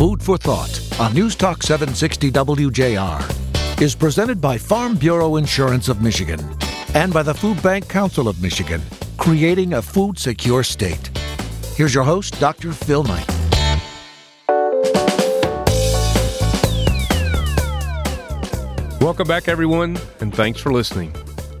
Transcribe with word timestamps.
Food 0.00 0.22
for 0.22 0.38
Thought 0.38 0.80
on 0.98 1.12
News 1.12 1.36
Talk 1.36 1.62
760 1.62 2.32
WJR 2.32 3.82
is 3.82 3.94
presented 3.94 4.40
by 4.40 4.56
Farm 4.56 4.96
Bureau 4.96 5.36
Insurance 5.36 5.90
of 5.90 6.00
Michigan 6.00 6.40
and 6.94 7.12
by 7.12 7.22
the 7.22 7.34
Food 7.34 7.62
Bank 7.62 7.86
Council 7.86 8.26
of 8.26 8.40
Michigan, 8.40 8.80
creating 9.18 9.74
a 9.74 9.82
food 9.82 10.18
secure 10.18 10.62
state. 10.62 11.10
Here's 11.74 11.94
your 11.94 12.04
host, 12.04 12.40
Dr. 12.40 12.72
Phil 12.72 13.04
Knight. 13.04 13.28
Welcome 19.02 19.28
back, 19.28 19.48
everyone, 19.48 19.98
and 20.20 20.34
thanks 20.34 20.58
for 20.58 20.72
listening. 20.72 21.14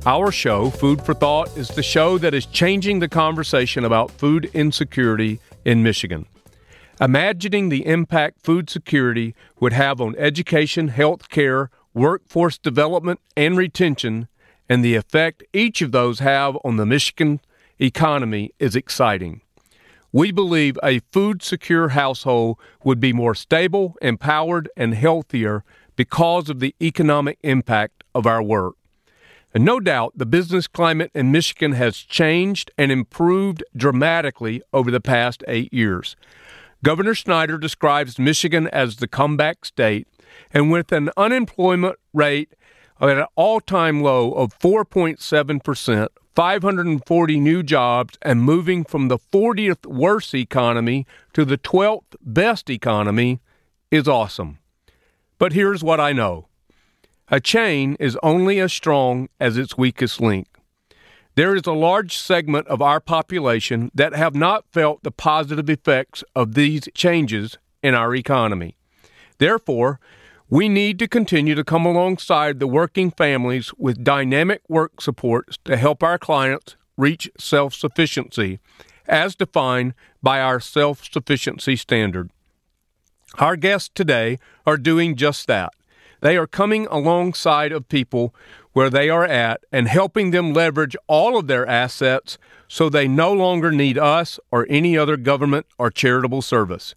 Our 0.06 0.32
show, 0.32 0.70
Food 0.70 1.04
for 1.04 1.12
Thought, 1.12 1.54
is 1.58 1.68
the 1.68 1.82
show 1.82 2.16
that 2.16 2.32
is 2.32 2.46
changing 2.46 3.00
the 3.00 3.08
conversation 3.08 3.84
about 3.84 4.10
food 4.12 4.50
insecurity 4.54 5.40
in 5.66 5.82
Michigan. 5.82 6.24
Imagining 7.00 7.70
the 7.70 7.86
impact 7.86 8.42
food 8.44 8.68
security 8.68 9.34
would 9.58 9.72
have 9.72 10.02
on 10.02 10.14
education, 10.16 10.88
health 10.88 11.30
care, 11.30 11.70
workforce 11.94 12.58
development, 12.58 13.20
and 13.34 13.56
retention, 13.56 14.28
and 14.68 14.84
the 14.84 14.96
effect 14.96 15.42
each 15.54 15.80
of 15.80 15.92
those 15.92 16.18
have 16.18 16.58
on 16.62 16.76
the 16.76 16.84
Michigan 16.84 17.40
economy 17.80 18.50
is 18.58 18.76
exciting. 18.76 19.40
We 20.12 20.30
believe 20.30 20.78
a 20.82 21.00
food 21.10 21.42
secure 21.42 21.90
household 21.90 22.58
would 22.84 23.00
be 23.00 23.14
more 23.14 23.34
stable, 23.34 23.94
empowered, 24.02 24.68
and 24.76 24.94
healthier 24.94 25.64
because 25.96 26.50
of 26.50 26.60
the 26.60 26.74
economic 26.82 27.38
impact 27.42 28.04
of 28.14 28.26
our 28.26 28.42
work. 28.42 28.74
And 29.54 29.64
no 29.64 29.80
doubt 29.80 30.12
the 30.16 30.26
business 30.26 30.66
climate 30.66 31.10
in 31.14 31.32
Michigan 31.32 31.72
has 31.72 31.96
changed 31.96 32.70
and 32.76 32.92
improved 32.92 33.64
dramatically 33.74 34.62
over 34.72 34.90
the 34.90 35.00
past 35.00 35.42
eight 35.48 35.72
years. 35.72 36.14
Governor 36.82 37.14
Snyder 37.14 37.58
describes 37.58 38.18
Michigan 38.18 38.66
as 38.68 38.96
the 38.96 39.08
comeback 39.08 39.66
state, 39.66 40.08
and 40.50 40.70
with 40.70 40.92
an 40.92 41.10
unemployment 41.14 41.96
rate 42.14 42.54
at 43.00 43.18
an 43.18 43.26
all 43.34 43.60
time 43.60 44.02
low 44.02 44.32
of 44.32 44.58
4.7%, 44.58 46.08
540 46.34 47.40
new 47.40 47.62
jobs, 47.62 48.16
and 48.22 48.42
moving 48.42 48.84
from 48.84 49.08
the 49.08 49.18
40th 49.18 49.84
worst 49.84 50.34
economy 50.34 51.06
to 51.34 51.44
the 51.44 51.58
12th 51.58 52.16
best 52.22 52.70
economy 52.70 53.40
is 53.90 54.08
awesome. 54.08 54.58
But 55.38 55.52
here's 55.52 55.84
what 55.84 56.00
I 56.00 56.12
know 56.12 56.48
a 57.28 57.40
chain 57.40 57.94
is 58.00 58.18
only 58.22 58.58
as 58.58 58.72
strong 58.72 59.28
as 59.38 59.58
its 59.58 59.76
weakest 59.76 60.18
link. 60.18 60.48
There 61.40 61.56
is 61.56 61.66
a 61.66 61.72
large 61.72 62.18
segment 62.18 62.68
of 62.68 62.82
our 62.82 63.00
population 63.00 63.90
that 63.94 64.12
have 64.12 64.34
not 64.34 64.66
felt 64.74 65.02
the 65.02 65.10
positive 65.10 65.70
effects 65.70 66.22
of 66.36 66.52
these 66.52 66.86
changes 66.92 67.56
in 67.82 67.94
our 67.94 68.14
economy. 68.14 68.76
Therefore, 69.38 70.00
we 70.50 70.68
need 70.68 70.98
to 70.98 71.08
continue 71.08 71.54
to 71.54 71.64
come 71.64 71.86
alongside 71.86 72.60
the 72.60 72.66
working 72.66 73.10
families 73.10 73.72
with 73.78 74.04
dynamic 74.04 74.60
work 74.68 75.00
supports 75.00 75.56
to 75.64 75.78
help 75.78 76.02
our 76.02 76.18
clients 76.18 76.76
reach 76.98 77.30
self 77.38 77.72
sufficiency, 77.72 78.60
as 79.08 79.34
defined 79.34 79.94
by 80.22 80.42
our 80.42 80.60
self 80.60 81.10
sufficiency 81.10 81.74
standard. 81.74 82.28
Our 83.38 83.56
guests 83.56 83.90
today 83.94 84.38
are 84.66 84.76
doing 84.76 85.16
just 85.16 85.46
that. 85.46 85.72
They 86.20 86.36
are 86.36 86.46
coming 86.46 86.86
alongside 86.90 87.72
of 87.72 87.88
people 87.88 88.34
where 88.72 88.90
they 88.90 89.08
are 89.08 89.24
at 89.24 89.62
and 89.72 89.88
helping 89.88 90.30
them 90.30 90.52
leverage 90.52 90.96
all 91.06 91.36
of 91.36 91.46
their 91.46 91.66
assets 91.66 92.38
so 92.68 92.88
they 92.88 93.08
no 93.08 93.32
longer 93.32 93.72
need 93.72 93.98
us 93.98 94.38
or 94.52 94.66
any 94.70 94.96
other 94.96 95.16
government 95.16 95.66
or 95.78 95.90
charitable 95.90 96.42
service. 96.42 96.94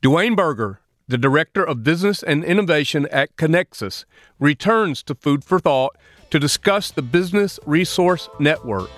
Dwayne 0.00 0.36
Berger, 0.36 0.80
the 1.08 1.18
Director 1.18 1.64
of 1.64 1.82
Business 1.82 2.22
and 2.22 2.44
Innovation 2.44 3.06
at 3.10 3.34
Kinexus, 3.36 4.04
returns 4.38 5.02
to 5.04 5.14
Food 5.14 5.42
for 5.42 5.58
Thought 5.58 5.96
to 6.30 6.38
discuss 6.38 6.90
the 6.90 7.02
Business 7.02 7.58
Resource 7.66 8.28
Network, 8.38 8.90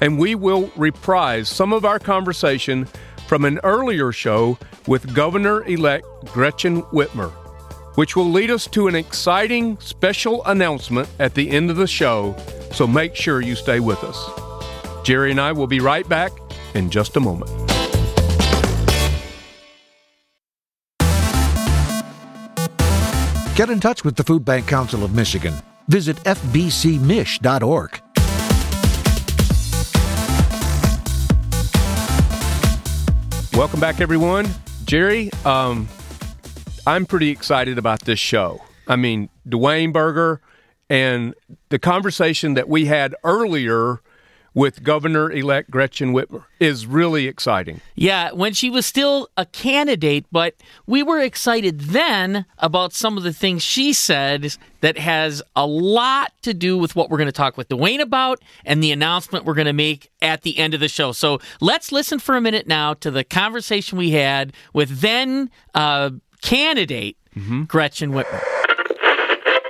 and 0.00 0.18
we 0.18 0.34
will 0.34 0.70
reprise 0.76 1.48
some 1.48 1.72
of 1.72 1.84
our 1.84 1.98
conversation 1.98 2.86
from 3.26 3.44
an 3.44 3.58
earlier 3.64 4.12
show 4.12 4.56
with 4.86 5.12
Governor 5.12 5.64
elect 5.64 6.06
Gretchen 6.26 6.82
Whitmer, 6.84 7.32
which 7.96 8.14
will 8.14 8.30
lead 8.30 8.50
us 8.50 8.66
to 8.68 8.88
an 8.88 8.94
exciting 8.94 9.78
special 9.80 10.44
announcement 10.46 11.08
at 11.18 11.34
the 11.34 11.50
end 11.50 11.70
of 11.70 11.76
the 11.76 11.86
show, 11.86 12.36
so 12.72 12.86
make 12.86 13.14
sure 13.14 13.40
you 13.42 13.54
stay 13.54 13.80
with 13.80 14.02
us. 14.04 14.18
Jerry 15.04 15.30
and 15.30 15.40
I 15.40 15.52
will 15.52 15.66
be 15.66 15.80
right 15.80 16.08
back 16.08 16.30
in 16.74 16.88
just 16.90 17.16
a 17.16 17.20
moment. 17.20 17.50
Get 23.56 23.70
in 23.70 23.80
touch 23.80 24.04
with 24.04 24.16
the 24.16 24.22
Food 24.22 24.44
Bank 24.44 24.66
Council 24.66 25.02
of 25.02 25.14
Michigan. 25.14 25.54
Visit 25.88 26.16
fbcmich.org. 26.18 28.00
Welcome 33.56 33.80
back, 33.80 34.02
everyone. 34.02 34.46
Jerry, 34.84 35.30
um, 35.46 35.88
I'm 36.86 37.04
pretty 37.04 37.30
excited 37.30 37.78
about 37.78 38.02
this 38.02 38.20
show. 38.20 38.62
I 38.86 38.94
mean, 38.94 39.28
Dwayne 39.48 39.92
Berger 39.92 40.40
and 40.88 41.34
the 41.68 41.80
conversation 41.80 42.54
that 42.54 42.68
we 42.68 42.84
had 42.84 43.14
earlier 43.24 44.00
with 44.54 44.82
Governor 44.82 45.30
elect 45.30 45.70
Gretchen 45.70 46.14
Whitmer 46.14 46.44
is 46.58 46.86
really 46.86 47.26
exciting. 47.26 47.82
Yeah, 47.94 48.32
when 48.32 48.54
she 48.54 48.70
was 48.70 48.86
still 48.86 49.28
a 49.36 49.44
candidate, 49.44 50.24
but 50.32 50.54
we 50.86 51.02
were 51.02 51.20
excited 51.20 51.80
then 51.80 52.46
about 52.58 52.94
some 52.94 53.18
of 53.18 53.22
the 53.22 53.34
things 53.34 53.62
she 53.62 53.92
said 53.92 54.56
that 54.80 54.96
has 54.96 55.42
a 55.54 55.66
lot 55.66 56.32
to 56.40 56.54
do 56.54 56.78
with 56.78 56.96
what 56.96 57.10
we're 57.10 57.18
going 57.18 57.26
to 57.26 57.32
talk 57.32 57.58
with 57.58 57.68
Dwayne 57.68 58.00
about 58.00 58.42
and 58.64 58.82
the 58.82 58.92
announcement 58.92 59.44
we're 59.44 59.52
going 59.52 59.66
to 59.66 59.74
make 59.74 60.10
at 60.22 60.40
the 60.40 60.56
end 60.56 60.72
of 60.72 60.80
the 60.80 60.88
show. 60.88 61.12
So 61.12 61.38
let's 61.60 61.92
listen 61.92 62.18
for 62.18 62.34
a 62.34 62.40
minute 62.40 62.66
now 62.66 62.94
to 62.94 63.10
the 63.10 63.24
conversation 63.24 63.98
we 63.98 64.12
had 64.12 64.54
with 64.72 65.00
then 65.00 65.50
uh, 65.74 66.10
candidate 66.46 67.16
mm-hmm. 67.36 67.64
Gretchen 67.64 68.12
Whitmer 68.12 68.55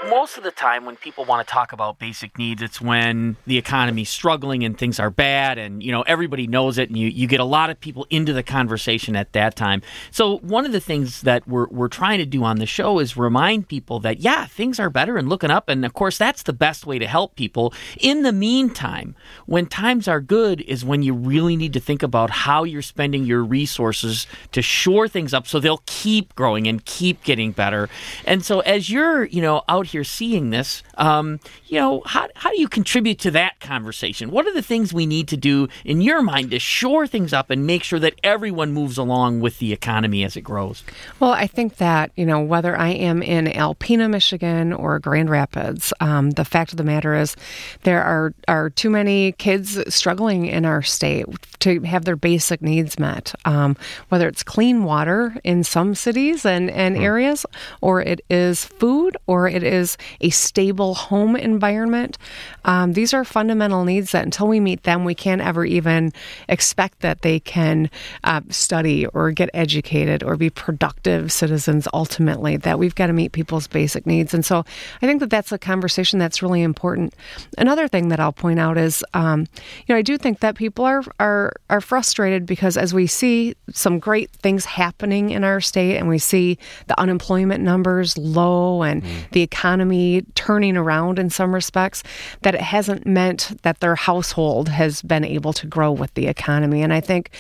most 0.09 0.39
of 0.39 0.44
the 0.44 0.50
time 0.50 0.84
when 0.84 0.97
people 0.97 1.25
want 1.25 1.47
to 1.47 1.53
talk 1.53 1.72
about 1.72 1.99
basic 1.99 2.39
needs, 2.39 2.62
it's 2.62 2.81
when 2.81 3.37
the 3.47 3.59
economy's 3.59 4.09
struggling 4.09 4.65
and 4.65 4.78
things 4.78 5.00
are 5.00 5.11
bad, 5.11 5.59
and 5.59 5.83
you 5.83 5.93
know 5.93 6.03
everybody 6.03 6.47
knows 6.47 6.78
it, 6.78 6.89
and 6.89 6.99
you, 6.99 7.09
you 7.09 7.27
get 7.27 7.41
a 7.41 7.44
lot 7.44 7.71
of 7.71 7.81
people 7.81 8.06
into 8.11 8.33
the 8.33 8.43
conversation 8.43 9.17
at 9.17 9.33
that 9.33 9.56
time. 9.56 9.83
So 10.11 10.39
one 10.39 10.65
of 10.65 10.72
the 10.72 10.81
things 10.81 11.22
that 11.22 11.47
we're 11.49 11.69
we're 11.69 11.89
trying 11.89 12.19
to 12.19 12.27
do 12.27 12.44
on 12.44 12.59
the 12.59 12.67
show 12.67 12.99
is 12.99 13.17
remind 13.17 13.69
people 13.69 14.00
that 14.00 14.21
yeah, 14.21 14.47
things 14.47 14.78
are 14.78 14.91
better 14.91 15.17
and 15.17 15.28
looking 15.28 15.50
up, 15.50 15.69
and 15.69 15.84
of 15.84 15.93
course 15.93 16.19
that's 16.19 16.43
the 16.43 16.53
best 16.53 16.87
way 16.87 16.99
to 16.99 17.06
help 17.06 17.37
people. 17.37 17.73
In 17.99 18.23
the 18.23 18.33
meantime, 18.33 19.15
when 19.47 19.67
times 19.67 20.09
are 20.09 20.21
good, 20.21 20.61
is 20.62 20.84
when 20.84 21.03
you 21.03 21.15
really 21.15 21.56
need 21.56 21.73
to 21.73 21.81
think 21.81 22.03
about 22.03 22.31
how 22.31 22.65
you're 22.65 22.83
spending 22.83 23.25
your 23.25 23.44
resources 23.44 24.27
to 24.53 24.62
shore 24.62 25.09
things 25.09 25.34
up 25.34 25.47
so 25.47 25.61
they'll 25.61 25.83
keep 25.87 26.34
growing 26.34 26.67
and 26.67 26.84
keep 26.84 27.23
getting 27.25 27.53
better. 27.53 27.88
And 28.25 28.44
so 28.44 28.61
as 28.61 28.91
you're 28.91 29.25
you 29.25 29.43
know 29.43 29.62
out 29.69 29.87
here 29.87 29.95
you're 29.96 30.04
seeing 30.04 30.50
this, 30.50 30.82
um, 30.98 31.40
you 31.66 31.80
know, 31.80 32.02
how, 32.04 32.28
how 32.36 32.50
do 32.50 32.60
you 32.60 32.68
contribute 32.68 33.18
to 33.20 33.30
that 33.32 33.58
conversation? 33.60 34.30
What 34.30 34.46
are 34.46 34.52
the 34.52 34.62
things 34.62 34.92
we 34.92 35.06
need 35.06 35.28
to 35.28 35.36
do 35.36 35.68
in 35.84 36.00
your 36.00 36.22
mind 36.22 36.50
to 36.50 36.58
shore 36.58 37.06
things 37.06 37.32
up 37.32 37.50
and 37.50 37.66
make 37.66 37.82
sure 37.82 37.98
that 37.98 38.14
everyone 38.22 38.72
moves 38.72 38.98
along 38.98 39.40
with 39.40 39.58
the 39.58 39.72
economy 39.72 40.22
as 40.22 40.36
it 40.36 40.42
grows? 40.42 40.84
Well, 41.18 41.32
I 41.32 41.46
think 41.46 41.76
that, 41.78 42.12
you 42.16 42.26
know, 42.26 42.40
whether 42.40 42.76
I 42.76 42.90
am 42.90 43.22
in 43.22 43.46
Alpena, 43.46 44.10
Michigan 44.10 44.72
or 44.72 44.98
Grand 44.98 45.30
Rapids, 45.30 45.92
um, 46.00 46.32
the 46.32 46.44
fact 46.44 46.72
of 46.72 46.76
the 46.76 46.84
matter 46.84 47.14
is 47.14 47.34
there 47.82 48.02
are, 48.02 48.34
are 48.48 48.70
too 48.70 48.90
many 48.90 49.32
kids 49.32 49.78
struggling 49.92 50.46
in 50.46 50.64
our 50.66 50.82
state 50.82 51.26
to 51.60 51.80
have 51.80 52.04
their 52.04 52.16
basic 52.16 52.60
needs 52.60 52.98
met, 52.98 53.34
um, 53.46 53.76
whether 54.10 54.28
it's 54.28 54.42
clean 54.42 54.84
water 54.84 55.34
in 55.42 55.64
some 55.64 55.94
cities 55.94 56.44
and, 56.44 56.70
and 56.70 56.96
mm. 56.96 57.00
areas, 57.00 57.46
or 57.81 58.02
it 58.02 58.20
is 58.28 58.64
food, 58.64 59.16
or 59.26 59.49
it 59.49 59.62
is 59.62 59.86
is 59.87 59.97
a 60.21 60.31
stable 60.31 60.94
home 60.94 61.37
environment. 61.37 62.19
Um, 62.65 62.93
these 62.93 63.15
are 63.15 63.25
fundamental 63.25 63.85
needs 63.85 64.12
that 64.12 64.25
until 64.25 64.49
we 64.49 64.61
meet 64.61 64.83
them, 64.83 65.05
we 65.05 65.15
can't 65.15 65.41
ever 65.41 65.65
even 65.65 66.12
expect 66.49 67.00
that 67.00 67.23
they 67.23 67.38
can 67.41 67.91
uh, 68.25 68.41
study 68.50 69.06
or 69.06 69.31
get 69.31 69.49
educated 69.55 70.23
or 70.23 70.37
be 70.37 70.50
productive 70.50 71.31
citizens 71.31 71.87
ultimately, 71.94 72.56
that 72.56 72.79
we've 72.79 72.94
got 72.94 73.06
to 73.06 73.12
meet 73.12 73.33
people's 73.33 73.69
basic 73.69 74.06
needs. 74.06 74.35
And 74.35 74.44
so 74.44 74.65
I 75.03 75.06
think 75.06 75.21
that 75.21 75.31
that's 75.31 75.53
a 75.53 75.59
conversation 75.59 76.19
that's 76.19 76.43
really 76.43 76.62
important. 76.62 77.15
Another 77.59 77.88
thing 77.88 78.09
that 78.09 78.21
I'll 78.21 78.33
point 78.33 78.59
out 78.59 78.77
is, 78.77 79.05
um, 79.15 79.47
you 79.87 79.94
know, 79.94 79.97
I 79.97 80.03
do 80.03 80.19
think 80.19 80.41
that 80.41 80.56
people 80.56 80.85
are, 80.85 81.03
are, 81.21 81.53
are 81.71 81.81
frustrated 81.81 82.47
because 82.47 82.77
as 82.77 82.93
we 82.93 83.06
see 83.06 83.55
some 83.73 83.99
great 83.99 84.31
things 84.31 84.65
happening 84.65 85.31
in 85.31 85.44
our 85.44 85.61
state 85.61 85.97
and 85.97 86.09
we 86.09 86.19
see 86.19 86.59
the 86.88 86.99
unemployment 87.00 87.62
numbers 87.62 88.19
low 88.19 88.83
and 88.83 89.03
mm. 89.03 89.31
the 89.31 89.43
economy 89.43 89.75
economy 89.76 90.23
turning 90.34 90.76
around 90.76 91.19
in 91.19 91.28
some 91.28 91.55
respects, 91.55 92.02
that 92.43 92.55
it 92.55 92.62
hasn't 92.62 93.06
meant 93.06 93.61
that 93.62 93.81
their 93.81 93.94
household 93.94 94.70
has 94.70 95.02
been 95.02 95.25
able 95.25 95.52
to 95.52 95.67
grow 95.67 95.93
with 95.93 96.12
the 96.14 96.26
economy. 96.28 96.82
And 96.82 96.94
I 96.94 97.00
think 97.00 97.31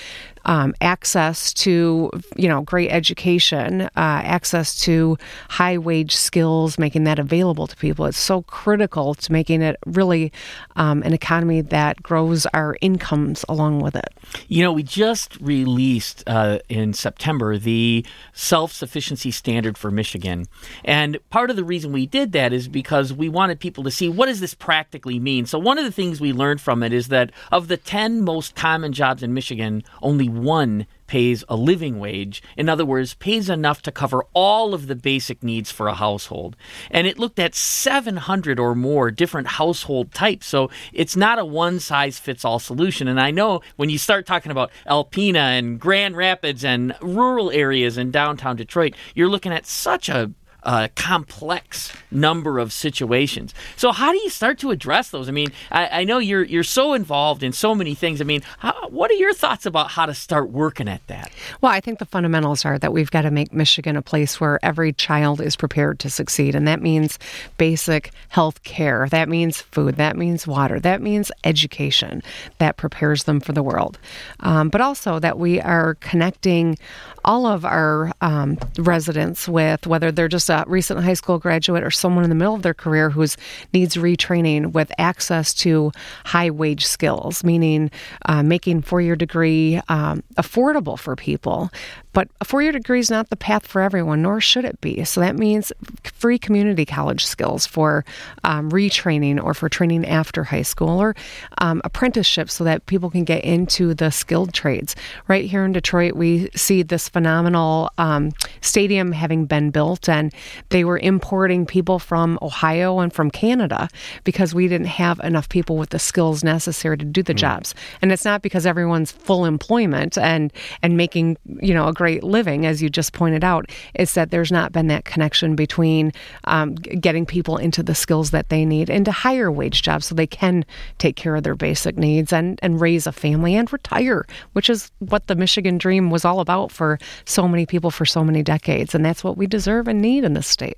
um, 0.46 0.74
access 0.80 1.52
to 1.52 2.10
you 2.36 2.48
know 2.48 2.62
great 2.62 2.90
education, 2.90 3.82
uh, 3.82 3.90
access 3.96 4.78
to 4.80 5.18
high 5.50 5.76
wage 5.76 6.16
skills, 6.16 6.78
making 6.78 7.04
that 7.04 7.18
available 7.18 7.66
to 7.66 7.76
people. 7.76 8.06
It's 8.06 8.18
so 8.18 8.42
critical 8.42 9.14
to 9.14 9.32
making 9.32 9.62
it 9.62 9.76
really 9.84 10.32
um, 10.76 11.02
an 11.02 11.12
economy 11.12 11.60
that 11.60 12.02
grows 12.02 12.46
our 12.46 12.76
incomes 12.80 13.44
along 13.48 13.80
with 13.80 13.96
it. 13.96 14.08
You 14.48 14.62
know, 14.62 14.72
we 14.72 14.82
just 14.82 15.36
released 15.40 16.24
uh, 16.26 16.60
in 16.68 16.94
September 16.94 17.58
the 17.58 18.04
self 18.32 18.72
sufficiency 18.72 19.30
standard 19.30 19.76
for 19.76 19.90
Michigan. 19.90 20.46
And 20.84 21.18
part 21.30 21.50
of 21.50 21.56
the 21.56 21.64
reason 21.64 21.92
we 21.92 22.06
did 22.06 22.32
that 22.32 22.52
is 22.52 22.68
because 22.68 23.12
we 23.12 23.28
wanted 23.28 23.60
people 23.60 23.82
to 23.84 23.90
see 23.90 24.08
what 24.08 24.26
does 24.26 24.40
this 24.40 24.54
practically 24.54 25.18
mean. 25.18 25.46
So 25.46 25.58
one 25.58 25.78
of 25.78 25.84
the 25.84 25.92
things 25.92 26.20
we 26.20 26.32
learned 26.32 26.60
from 26.60 26.82
it 26.82 26.92
is 26.92 27.08
that 27.08 27.32
of 27.50 27.68
the 27.68 27.76
10 27.76 28.22
most 28.22 28.54
common 28.54 28.92
jobs 28.92 29.22
in 29.22 29.34
Michigan, 29.34 29.82
only 30.02 30.28
one 30.42 30.86
pays 31.06 31.44
a 31.48 31.56
living 31.56 31.98
wage. 31.98 32.42
In 32.56 32.68
other 32.68 32.84
words, 32.84 33.14
pays 33.14 33.48
enough 33.48 33.82
to 33.82 33.92
cover 33.92 34.24
all 34.32 34.74
of 34.74 34.86
the 34.86 34.96
basic 34.96 35.42
needs 35.42 35.70
for 35.70 35.88
a 35.88 35.94
household. 35.94 36.56
And 36.90 37.06
it 37.06 37.18
looked 37.18 37.38
at 37.38 37.54
700 37.54 38.58
or 38.58 38.74
more 38.74 39.10
different 39.10 39.48
household 39.48 40.12
types. 40.12 40.46
So 40.46 40.70
it's 40.92 41.16
not 41.16 41.38
a 41.38 41.44
one 41.44 41.80
size 41.80 42.18
fits 42.18 42.44
all 42.44 42.58
solution. 42.58 43.08
And 43.08 43.20
I 43.20 43.30
know 43.30 43.60
when 43.76 43.90
you 43.90 43.98
start 43.98 44.26
talking 44.26 44.52
about 44.52 44.70
Alpena 44.86 45.58
and 45.58 45.78
Grand 45.78 46.16
Rapids 46.16 46.64
and 46.64 46.94
rural 47.00 47.50
areas 47.50 47.98
in 47.98 48.10
downtown 48.10 48.56
Detroit, 48.56 48.94
you're 49.14 49.28
looking 49.28 49.52
at 49.52 49.66
such 49.66 50.08
a 50.08 50.32
uh, 50.66 50.88
complex 50.96 51.92
number 52.10 52.58
of 52.58 52.72
situations. 52.72 53.54
So 53.76 53.92
how 53.92 54.10
do 54.10 54.18
you 54.18 54.28
start 54.28 54.58
to 54.58 54.72
address 54.72 55.10
those? 55.10 55.28
I 55.28 55.32
mean, 55.32 55.52
I, 55.70 56.00
I 56.00 56.04
know 56.04 56.18
you're 56.18 56.42
you're 56.42 56.64
so 56.64 56.92
involved 56.92 57.42
in 57.44 57.52
so 57.52 57.74
many 57.74 57.94
things. 57.94 58.20
I 58.20 58.24
mean, 58.24 58.42
how, 58.58 58.88
what 58.88 59.10
are 59.10 59.14
your 59.14 59.32
thoughts 59.32 59.64
about 59.64 59.92
how 59.92 60.06
to 60.06 60.14
start 60.14 60.50
working 60.50 60.88
at 60.88 61.06
that? 61.06 61.30
Well, 61.60 61.70
I 61.70 61.80
think 61.80 62.00
the 62.00 62.04
fundamentals 62.04 62.64
are 62.64 62.78
that 62.80 62.92
we've 62.92 63.10
got 63.10 63.22
to 63.22 63.30
make 63.30 63.52
Michigan 63.52 63.96
a 63.96 64.02
place 64.02 64.40
where 64.40 64.58
every 64.64 64.92
child 64.92 65.40
is 65.40 65.54
prepared 65.54 66.00
to 66.00 66.10
succeed, 66.10 66.56
and 66.56 66.66
that 66.66 66.82
means 66.82 67.18
basic 67.58 68.10
health 68.28 68.64
care. 68.64 69.08
That 69.08 69.28
means 69.28 69.62
food. 69.62 69.94
That 69.96 70.16
means 70.16 70.48
water. 70.48 70.80
That 70.80 71.00
means 71.00 71.30
education 71.44 72.22
that 72.58 72.76
prepares 72.76 73.24
them 73.24 73.38
for 73.38 73.52
the 73.52 73.62
world. 73.62 73.98
Um, 74.40 74.68
but 74.68 74.80
also 74.80 75.20
that 75.20 75.38
we 75.38 75.60
are 75.60 75.94
connecting 76.00 76.76
all 77.24 77.46
of 77.46 77.64
our 77.64 78.12
um, 78.20 78.58
residents 78.78 79.48
with 79.48 79.86
whether 79.86 80.10
they're 80.10 80.28
just 80.28 80.48
a 80.48 80.55
recent 80.66 81.02
high 81.02 81.14
school 81.14 81.38
graduate 81.38 81.82
or 81.82 81.90
someone 81.90 82.24
in 82.24 82.30
the 82.30 82.36
middle 82.36 82.54
of 82.54 82.62
their 82.62 82.74
career 82.74 83.10
who 83.10 83.26
needs 83.72 83.96
retraining 83.96 84.72
with 84.72 84.90
access 84.98 85.52
to 85.54 85.92
high 86.24 86.50
wage 86.50 86.86
skills, 86.86 87.44
meaning 87.44 87.90
uh, 88.26 88.42
making 88.42 88.82
four 88.82 89.00
year 89.00 89.16
degree 89.16 89.80
um, 89.88 90.22
affordable 90.36 90.98
for 90.98 91.16
people. 91.16 91.70
But 92.12 92.28
a 92.40 92.44
four 92.46 92.62
year 92.62 92.72
degree 92.72 93.00
is 93.00 93.10
not 93.10 93.28
the 93.28 93.36
path 93.36 93.66
for 93.66 93.82
everyone, 93.82 94.22
nor 94.22 94.40
should 94.40 94.64
it 94.64 94.80
be. 94.80 95.04
So 95.04 95.20
that 95.20 95.36
means 95.36 95.70
free 96.04 96.38
community 96.38 96.86
college 96.86 97.26
skills 97.26 97.66
for 97.66 98.04
um, 98.42 98.70
retraining 98.70 99.42
or 99.42 99.52
for 99.52 99.68
training 99.68 100.06
after 100.06 100.42
high 100.44 100.62
school 100.62 100.98
or 100.98 101.14
um, 101.58 101.82
apprenticeships 101.84 102.54
so 102.54 102.64
that 102.64 102.86
people 102.86 103.10
can 103.10 103.24
get 103.24 103.44
into 103.44 103.92
the 103.92 104.10
skilled 104.10 104.54
trades. 104.54 104.96
Right 105.28 105.44
here 105.44 105.64
in 105.64 105.72
Detroit, 105.72 106.14
we 106.14 106.48
see 106.56 106.82
this 106.82 107.06
phenomenal 107.08 107.90
um, 107.98 108.32
stadium 108.62 109.12
having 109.12 109.44
been 109.44 109.70
built, 109.70 110.08
and 110.08 110.32
they 110.68 110.84
were 110.84 110.98
importing 110.98 111.66
people 111.66 111.98
from 111.98 112.38
Ohio 112.42 112.98
and 112.98 113.12
from 113.12 113.30
Canada 113.30 113.88
because 114.24 114.54
we 114.54 114.68
didn't 114.68 114.86
have 114.86 115.18
enough 115.20 115.48
people 115.48 115.76
with 115.76 115.90
the 115.90 115.98
skills 115.98 116.44
necessary 116.44 116.96
to 116.96 117.04
do 117.04 117.22
the 117.22 117.34
mm. 117.34 117.38
jobs. 117.38 117.74
And 118.02 118.12
it's 118.12 118.24
not 118.24 118.42
because 118.42 118.66
everyone's 118.66 119.12
full 119.12 119.44
employment 119.44 120.18
and 120.18 120.52
and 120.82 120.96
making 120.96 121.36
you 121.60 121.74
know 121.74 121.88
a 121.88 121.92
great 121.92 122.22
living, 122.22 122.66
as 122.66 122.82
you 122.82 122.90
just 122.90 123.12
pointed 123.12 123.44
out, 123.44 123.70
is 123.94 124.14
that 124.14 124.30
there's 124.30 124.52
not 124.52 124.72
been 124.72 124.88
that 124.88 125.04
connection 125.04 125.56
between 125.56 126.12
um, 126.44 126.74
getting 126.74 127.26
people 127.26 127.56
into 127.56 127.82
the 127.82 127.94
skills 127.94 128.30
that 128.30 128.48
they 128.48 128.64
need 128.64 128.90
into 128.90 129.12
higher 129.12 129.50
wage 129.50 129.82
jobs 129.82 130.06
so 130.06 130.14
they 130.14 130.26
can 130.26 130.64
take 130.98 131.16
care 131.16 131.36
of 131.36 131.42
their 131.42 131.54
basic 131.54 131.96
needs 131.96 132.32
and, 132.32 132.58
and 132.62 132.80
raise 132.80 133.06
a 133.06 133.12
family 133.12 133.54
and 133.54 133.72
retire, 133.72 134.26
which 134.52 134.68
is 134.68 134.90
what 134.98 135.26
the 135.26 135.34
Michigan 135.34 135.78
dream 135.78 136.10
was 136.10 136.24
all 136.24 136.40
about 136.40 136.70
for 136.70 136.98
so 137.24 137.48
many 137.48 137.66
people 137.66 137.90
for 137.90 138.04
so 138.04 138.22
many 138.22 138.42
decades. 138.42 138.94
And 138.94 139.04
that's 139.04 139.24
what 139.24 139.36
we 139.36 139.46
deserve 139.46 139.88
and 139.88 140.00
need 140.00 140.24
in 140.26 140.34
this 140.34 140.46
state. 140.46 140.76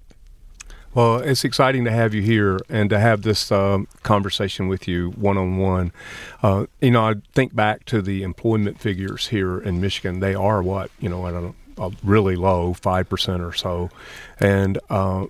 Well, 0.94 1.18
it's 1.18 1.44
exciting 1.44 1.84
to 1.84 1.90
have 1.90 2.14
you 2.14 2.22
here 2.22 2.58
and 2.68 2.88
to 2.90 2.98
have 2.98 3.22
this 3.22 3.52
uh, 3.52 3.80
conversation 4.02 4.68
with 4.68 4.88
you 4.88 5.10
one 5.10 5.36
on 5.36 5.58
one. 5.58 5.92
You 6.80 6.90
know, 6.90 7.02
I 7.02 7.14
think 7.34 7.54
back 7.54 7.84
to 7.86 8.00
the 8.00 8.22
employment 8.22 8.80
figures 8.80 9.28
here 9.28 9.58
in 9.58 9.80
Michigan. 9.80 10.20
They 10.20 10.34
are 10.34 10.62
what 10.62 10.90
you 10.98 11.08
know, 11.08 11.30
don't 11.30 11.54
know, 11.76 11.92
really 12.02 12.36
low, 12.36 12.74
five 12.74 13.08
percent 13.08 13.42
or 13.42 13.52
so, 13.52 13.90
and. 14.38 14.78
Uh, 14.88 15.26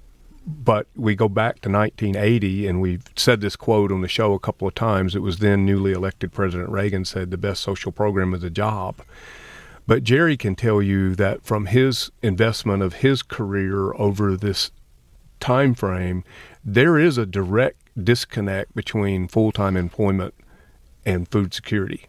but 0.50 0.86
we 0.96 1.14
go 1.14 1.28
back 1.28 1.60
to 1.60 1.68
1980, 1.68 2.66
and 2.66 2.80
we've 2.80 3.04
said 3.16 3.42
this 3.42 3.54
quote 3.54 3.92
on 3.92 4.00
the 4.00 4.08
show 4.08 4.32
a 4.32 4.38
couple 4.38 4.66
of 4.66 4.74
times. 4.74 5.14
It 5.14 5.18
was 5.18 5.40
then 5.40 5.66
newly 5.66 5.92
elected 5.92 6.32
President 6.32 6.70
Reagan 6.70 7.04
said, 7.04 7.30
"The 7.30 7.36
best 7.36 7.62
social 7.62 7.92
program 7.92 8.32
is 8.32 8.42
a 8.42 8.48
job." 8.48 9.02
But 9.88 10.04
Jerry 10.04 10.36
can 10.36 10.54
tell 10.54 10.82
you 10.82 11.14
that 11.14 11.42
from 11.42 11.64
his 11.64 12.10
investment 12.22 12.82
of 12.82 12.96
his 12.96 13.22
career 13.22 13.94
over 13.94 14.36
this 14.36 14.70
time 15.40 15.72
frame, 15.72 16.24
there 16.62 16.98
is 16.98 17.16
a 17.16 17.24
direct 17.24 17.80
disconnect 18.04 18.74
between 18.74 19.28
full 19.28 19.50
time 19.50 19.78
employment 19.78 20.34
and 21.06 21.26
food 21.26 21.54
security. 21.54 22.04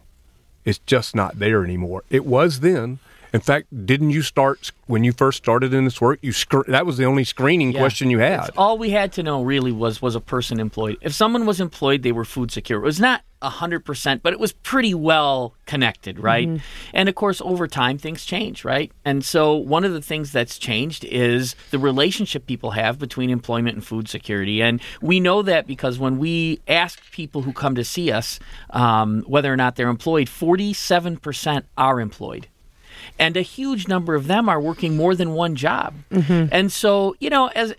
It's 0.66 0.80
just 0.80 1.16
not 1.16 1.38
there 1.38 1.64
anymore. 1.64 2.04
It 2.10 2.26
was 2.26 2.60
then. 2.60 2.98
In 3.32 3.40
fact, 3.40 3.86
didn't 3.86 4.10
you 4.10 4.22
start 4.22 4.72
when 4.86 5.04
you 5.04 5.12
first 5.12 5.38
started 5.38 5.72
in 5.72 5.84
this 5.84 6.00
work? 6.00 6.18
You 6.22 6.32
sc- 6.32 6.66
that 6.66 6.86
was 6.86 6.96
the 6.96 7.04
only 7.04 7.24
screening 7.24 7.72
yeah. 7.72 7.80
question 7.80 8.10
you 8.10 8.18
had. 8.18 8.48
It's 8.48 8.58
all 8.58 8.78
we 8.78 8.90
had 8.90 9.12
to 9.12 9.22
know 9.22 9.42
really 9.42 9.72
was 9.72 10.02
was 10.02 10.14
a 10.14 10.20
person 10.20 10.58
employed. 10.58 10.98
If 11.00 11.14
someone 11.14 11.46
was 11.46 11.60
employed, 11.60 12.02
they 12.02 12.12
were 12.12 12.24
food 12.24 12.50
secure. 12.50 12.80
It 12.80 12.84
was 12.84 13.00
not 13.00 13.22
100%, 13.42 14.20
but 14.22 14.32
it 14.32 14.40
was 14.40 14.52
pretty 14.52 14.94
well 14.94 15.54
connected, 15.66 16.18
right? 16.18 16.46
Mm-hmm. 16.46 16.64
And 16.92 17.08
of 17.08 17.14
course, 17.14 17.40
over 17.40 17.66
time, 17.66 17.96
things 17.96 18.24
change, 18.24 18.64
right? 18.64 18.92
And 19.04 19.24
so, 19.24 19.54
one 19.54 19.84
of 19.84 19.92
the 19.92 20.02
things 20.02 20.32
that's 20.32 20.58
changed 20.58 21.04
is 21.04 21.54
the 21.70 21.78
relationship 21.78 22.46
people 22.46 22.72
have 22.72 22.98
between 22.98 23.30
employment 23.30 23.76
and 23.76 23.84
food 23.84 24.08
security. 24.08 24.62
And 24.62 24.80
we 25.00 25.20
know 25.20 25.42
that 25.42 25.66
because 25.66 25.98
when 25.98 26.18
we 26.18 26.60
ask 26.68 27.00
people 27.12 27.42
who 27.42 27.52
come 27.52 27.74
to 27.76 27.84
see 27.84 28.12
us 28.12 28.38
um, 28.70 29.22
whether 29.26 29.52
or 29.52 29.56
not 29.56 29.76
they're 29.76 29.88
employed, 29.88 30.26
47% 30.28 31.64
are 31.78 32.00
employed 32.00 32.48
and 33.18 33.36
a 33.36 33.42
huge 33.42 33.88
number 33.88 34.14
of 34.14 34.26
them 34.26 34.48
are 34.48 34.60
working 34.60 34.96
more 34.96 35.14
than 35.14 35.32
one 35.32 35.56
job. 35.56 35.94
Mm-hmm. 36.10 36.48
And 36.52 36.72
so, 36.72 37.16
you 37.20 37.30
know, 37.30 37.48
as 37.48 37.72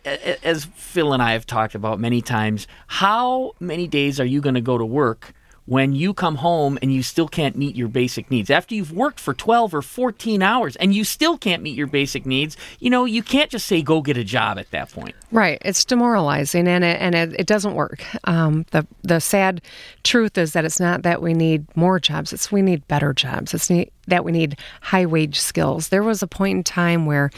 as 0.43 0.65
Phil 0.75 1.13
and 1.13 1.21
I 1.21 1.33
have 1.33 1.45
talked 1.45 1.75
about 1.75 1.99
many 1.99 2.21
times, 2.21 2.67
how 2.87 3.53
many 3.59 3.87
days 3.87 4.19
are 4.19 4.25
you 4.25 4.41
going 4.41 4.55
to 4.55 4.61
go 4.61 4.77
to 4.77 4.85
work 4.85 5.33
when 5.65 5.93
you 5.93 6.13
come 6.13 6.35
home 6.35 6.77
and 6.81 6.91
you 6.91 7.03
still 7.03 7.27
can't 7.27 7.55
meet 7.55 7.75
your 7.75 7.87
basic 7.87 8.29
needs. 8.31 8.49
After 8.49 8.75
you've 8.75 8.91
worked 8.91 9.19
for 9.19 9.33
12 9.33 9.73
or 9.73 9.81
14 9.81 10.41
hours 10.41 10.75
and 10.75 10.93
you 10.93 11.03
still 11.03 11.37
can't 11.37 11.61
meet 11.61 11.77
your 11.77 11.87
basic 11.87 12.25
needs, 12.25 12.57
you 12.79 12.89
know, 12.89 13.05
you 13.05 13.21
can't 13.23 13.49
just 13.49 13.67
say 13.67 13.81
go 13.81 14.01
get 14.01 14.17
a 14.17 14.23
job 14.23 14.57
at 14.57 14.69
that 14.71 14.91
point. 14.91 15.15
Right. 15.31 15.59
It's 15.63 15.85
demoralizing 15.85 16.67
and 16.67 16.83
it, 16.83 16.99
and 16.99 17.15
it, 17.15 17.39
it 17.39 17.47
doesn't 17.47 17.75
work. 17.75 18.03
Um, 18.25 18.65
the, 18.71 18.85
the 19.03 19.21
sad 19.21 19.61
truth 20.03 20.37
is 20.37 20.53
that 20.53 20.65
it's 20.65 20.79
not 20.79 21.03
that 21.03 21.21
we 21.21 21.33
need 21.33 21.65
more 21.77 21.99
jobs, 21.99 22.33
it's 22.33 22.51
we 22.51 22.61
need 22.61 22.87
better 22.87 23.13
jobs. 23.13 23.53
It's 23.53 23.69
need, 23.69 23.91
that 24.11 24.23
we 24.23 24.31
need 24.31 24.57
high 24.81 25.05
wage 25.05 25.39
skills. 25.39 25.89
There 25.89 26.03
was 26.03 26.21
a 26.21 26.27
point 26.27 26.57
in 26.57 26.63
time 26.63 27.05
where 27.05 27.31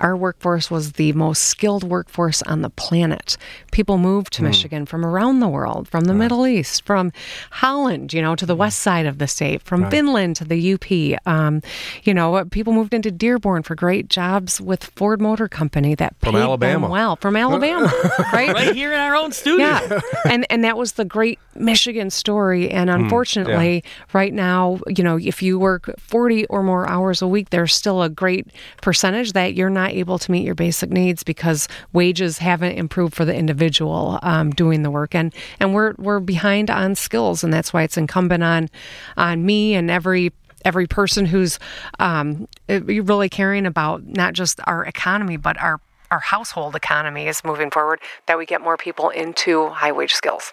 our 0.00 0.16
workforce 0.16 0.70
was 0.70 0.92
the 0.92 1.12
most 1.12 1.44
skilled 1.44 1.82
workforce 1.82 2.42
on 2.42 2.62
the 2.62 2.70
planet. 2.70 3.36
People 3.72 3.96
moved 3.96 4.32
to 4.34 4.42
mm. 4.42 4.46
Michigan 4.46 4.86
from 4.86 5.06
around 5.06 5.40
the 5.40 5.48
world, 5.48 5.88
from 5.88 6.04
the 6.04 6.12
right. 6.12 6.18
Middle 6.18 6.46
East, 6.46 6.84
from 6.84 7.12
Holland, 7.50 8.12
you 8.12 8.20
know, 8.20 8.36
to 8.36 8.44
the 8.44 8.54
mm. 8.54 8.58
west 8.58 8.80
side 8.80 9.06
of 9.06 9.18
the 9.18 9.26
state, 9.26 9.62
from 9.62 9.82
right. 9.82 9.90
Finland 9.90 10.36
to 10.36 10.44
the 10.44 10.74
UP. 10.74 11.26
Um, 11.26 11.62
you 12.02 12.12
know, 12.12 12.44
people 12.46 12.72
moved 12.72 12.92
into 12.92 13.10
Dearborn 13.10 13.62
for 13.62 13.74
great 13.74 14.08
jobs 14.08 14.60
with 14.60 14.84
Ford 14.96 15.20
Motor 15.20 15.48
Company 15.48 15.94
that 15.94 16.18
paid 16.20 16.32
from 16.32 16.36
Alabama. 16.36 16.86
them 16.86 16.90
well. 16.90 17.16
From 17.16 17.36
Alabama, 17.36 17.92
right? 18.32 18.52
Right 18.52 18.74
here 18.74 18.92
in 18.92 19.00
our 19.00 19.16
own 19.16 19.32
studio. 19.32 19.66
Yeah, 19.66 20.00
and 20.26 20.46
and 20.50 20.64
that 20.64 20.76
was 20.76 20.92
the 20.92 21.04
great 21.04 21.38
Michigan 21.54 22.10
story. 22.10 22.70
And 22.70 22.90
hmm. 22.90 22.96
unfortunately, 22.96 23.80
mm. 23.80 23.84
yeah. 23.84 24.04
right 24.12 24.32
now, 24.32 24.80
you 24.88 25.04
know, 25.04 25.16
if 25.16 25.42
you 25.42 25.58
work 25.58 25.90
40 26.16 26.46
or 26.46 26.62
more 26.62 26.88
hours 26.88 27.20
a 27.20 27.28
week, 27.28 27.50
there's 27.50 27.74
still 27.74 28.00
a 28.00 28.08
great 28.08 28.46
percentage 28.80 29.34
that 29.34 29.52
you're 29.52 29.68
not 29.68 29.90
able 29.90 30.18
to 30.18 30.32
meet 30.32 30.46
your 30.46 30.54
basic 30.54 30.88
needs 30.88 31.22
because 31.22 31.68
wages 31.92 32.38
haven't 32.38 32.78
improved 32.78 33.14
for 33.14 33.26
the 33.26 33.34
individual 33.34 34.18
um, 34.22 34.48
doing 34.48 34.82
the 34.82 34.90
work, 34.90 35.14
and 35.14 35.34
and 35.60 35.74
we're 35.74 35.92
we're 35.98 36.20
behind 36.20 36.70
on 36.70 36.94
skills, 36.94 37.44
and 37.44 37.52
that's 37.52 37.70
why 37.74 37.82
it's 37.82 37.98
incumbent 37.98 38.42
on 38.42 38.70
on 39.18 39.44
me 39.44 39.74
and 39.74 39.90
every 39.90 40.32
every 40.64 40.86
person 40.86 41.26
who's 41.26 41.58
um, 41.98 42.48
really 42.66 43.28
caring 43.28 43.66
about 43.66 44.02
not 44.06 44.32
just 44.32 44.58
our 44.64 44.86
economy 44.86 45.36
but 45.36 45.60
our 45.60 45.82
our 46.10 46.20
household 46.20 46.74
economy 46.74 47.28
is 47.28 47.44
moving 47.44 47.70
forward 47.70 48.00
that 48.24 48.38
we 48.38 48.46
get 48.46 48.62
more 48.62 48.78
people 48.78 49.10
into 49.10 49.68
high 49.68 49.92
wage 49.92 50.14
skills. 50.14 50.50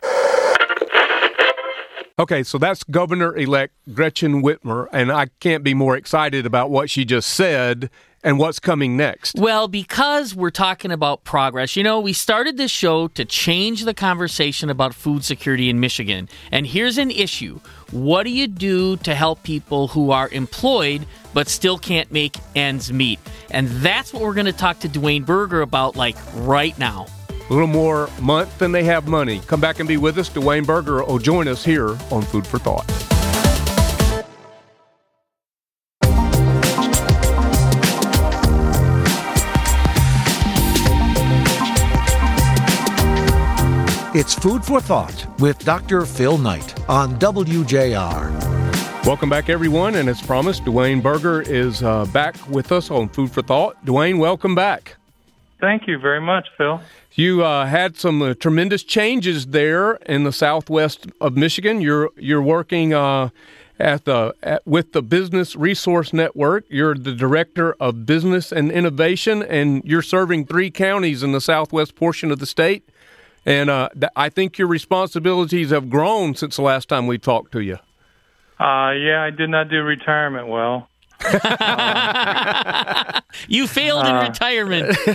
Okay, 2.20 2.43
so 2.43 2.60
that's 2.60 2.84
Governor 2.84 3.36
elect 3.36 3.74
Gretchen 3.91 4.43
Whitmer, 4.43 4.88
and 4.93 5.12
I 5.12 5.29
can't 5.39 5.63
be 5.63 5.74
more 5.74 5.98
excited 5.98 6.46
about 6.46 6.70
what 6.70 6.88
she 6.91 7.05
just 7.05 7.29
said 7.29 7.89
and 8.24 8.38
what's 8.38 8.60
coming 8.60 8.96
next. 8.96 9.34
Well, 9.36 9.67
because 9.67 10.36
we're 10.36 10.51
talking 10.51 10.91
about 10.91 11.24
progress, 11.24 11.75
you 11.75 11.82
know, 11.82 12.00
we 12.00 12.13
started 12.13 12.55
this 12.55 12.70
show 12.70 13.08
to 13.10 13.25
change 13.25 13.84
the 13.84 13.96
conversation 13.96 14.70
about 14.70 14.93
food 14.93 15.24
security 15.24 15.72
in 15.72 15.79
Michigan. 15.79 16.29
And 16.51 16.67
here's 16.67 17.00
an 17.00 17.10
issue 17.10 17.60
what 17.89 18.25
do 18.25 18.29
you 18.29 18.48
do 18.48 18.96
to 18.98 19.15
help 19.15 19.41
people 19.41 19.88
who 19.88 20.12
are 20.12 20.29
employed 20.29 21.08
but 21.34 21.48
still 21.48 21.79
can't 21.79 22.12
make 22.12 22.38
ends 22.55 22.93
meet? 22.93 23.20
And 23.50 23.67
that's 23.67 24.13
what 24.13 24.22
we're 24.22 24.36
going 24.36 24.46
to 24.46 24.53
talk 24.53 24.79
to 24.82 24.88
Dwayne 24.88 25.25
Berger 25.25 25.62
about, 25.62 25.96
like 25.96 26.15
right 26.36 26.77
now. 26.77 27.08
A 27.53 27.55
little 27.55 27.67
more 27.67 28.10
month 28.19 28.57
than 28.57 28.72
they 28.72 28.83
have 28.86 29.07
money. 29.07 29.39
Come 29.45 29.62
back 29.62 29.77
and 29.77 29.88
be 29.88 29.98
with 29.98 30.17
us. 30.17 30.27
Dwayne 30.27 30.65
Berger 30.65 31.03
will 31.03 31.19
join 31.19 31.48
us 31.48 31.63
here 31.63 31.89
on 32.10 32.24
Food 32.24 32.48
for 32.48 32.57
Thought. 32.57 32.89
It's 44.15 44.33
Food 44.33 44.65
for 44.65 44.81
Thought 44.81 45.27
with 45.39 45.60
Dr. 45.60 46.07
Phil 46.07 46.39
Knight 46.39 46.89
on 46.89 47.19
WJR. 47.19 49.05
Welcome 49.05 49.29
back, 49.29 49.50
everyone. 49.50 49.93
And 49.93 50.10
as 50.10 50.24
promised, 50.24 50.65
Dwayne 50.65 51.03
Berger 51.03 51.43
is 51.43 51.83
uh, 51.83 52.05
back 52.05 52.36
with 52.50 52.72
us 52.72 52.89
on 52.89 53.10
Food 53.10 53.31
for 53.31 53.43
Thought. 53.43 53.86
Dwayne, 53.86 54.17
welcome 54.17 54.55
back. 54.55 54.95
Thank 55.63 55.88
you 55.88 55.98
very 55.98 56.20
much, 56.20 56.50
Phil. 56.58 56.82
You 57.13 57.41
uh, 57.41 57.65
had 57.65 57.96
some 57.96 58.22
uh, 58.22 58.34
tremendous 58.34 58.84
changes 58.84 59.46
there 59.48 59.93
in 59.93 60.25
the 60.25 60.34
southwest 60.34 61.08
of 61.22 61.38
Michigan. 61.38 61.79
You're 61.79 62.10
you're 62.17 62.41
working 62.41 62.93
uh, 62.93 63.29
at 63.79 64.03
the 64.03 64.36
at, 64.43 64.67
with 64.67 64.91
the 64.91 65.01
Business 65.01 65.55
Resource 65.55 66.12
Network. 66.12 66.65
You're 66.67 66.96
the 66.96 67.13
director 67.13 67.77
of 67.79 68.05
business 68.05 68.51
and 68.51 68.74
innovation, 68.74 69.41
and 69.41 69.82
you're 69.86 70.01
serving 70.01 70.48
three 70.48 70.70
counties 70.70 71.24
in 71.24 71.32
the 71.32 71.39
southwest 71.39 71.96
portion 71.96 72.29
of 72.29 72.39
the 72.39 72.46
state. 72.46 72.89
And 73.46 73.70
uh, 73.70 73.88
th- 73.93 74.12
I 74.17 74.27
think 74.27 74.58
your 74.58 74.67
responsibilities 74.67 75.70
have 75.70 75.89
grown 75.89 76.36
since 76.36 76.58
the 76.58 76.62
last 76.62 76.89
time 76.89 77.08
we 77.08 77.17
talked 77.17 77.53
to 77.53 77.62
you. 77.62 77.75
Uh, 78.60 78.91
yeah, 78.91 79.24
I 79.24 79.29
did 79.29 79.50
not 79.50 79.70
do 79.70 79.82
retirement 79.82 80.50
well. 80.50 80.89
you 83.48 83.67
failed 83.67 84.05
in 84.05 84.15
Uh, 84.15 84.22
retirement. 84.27 84.98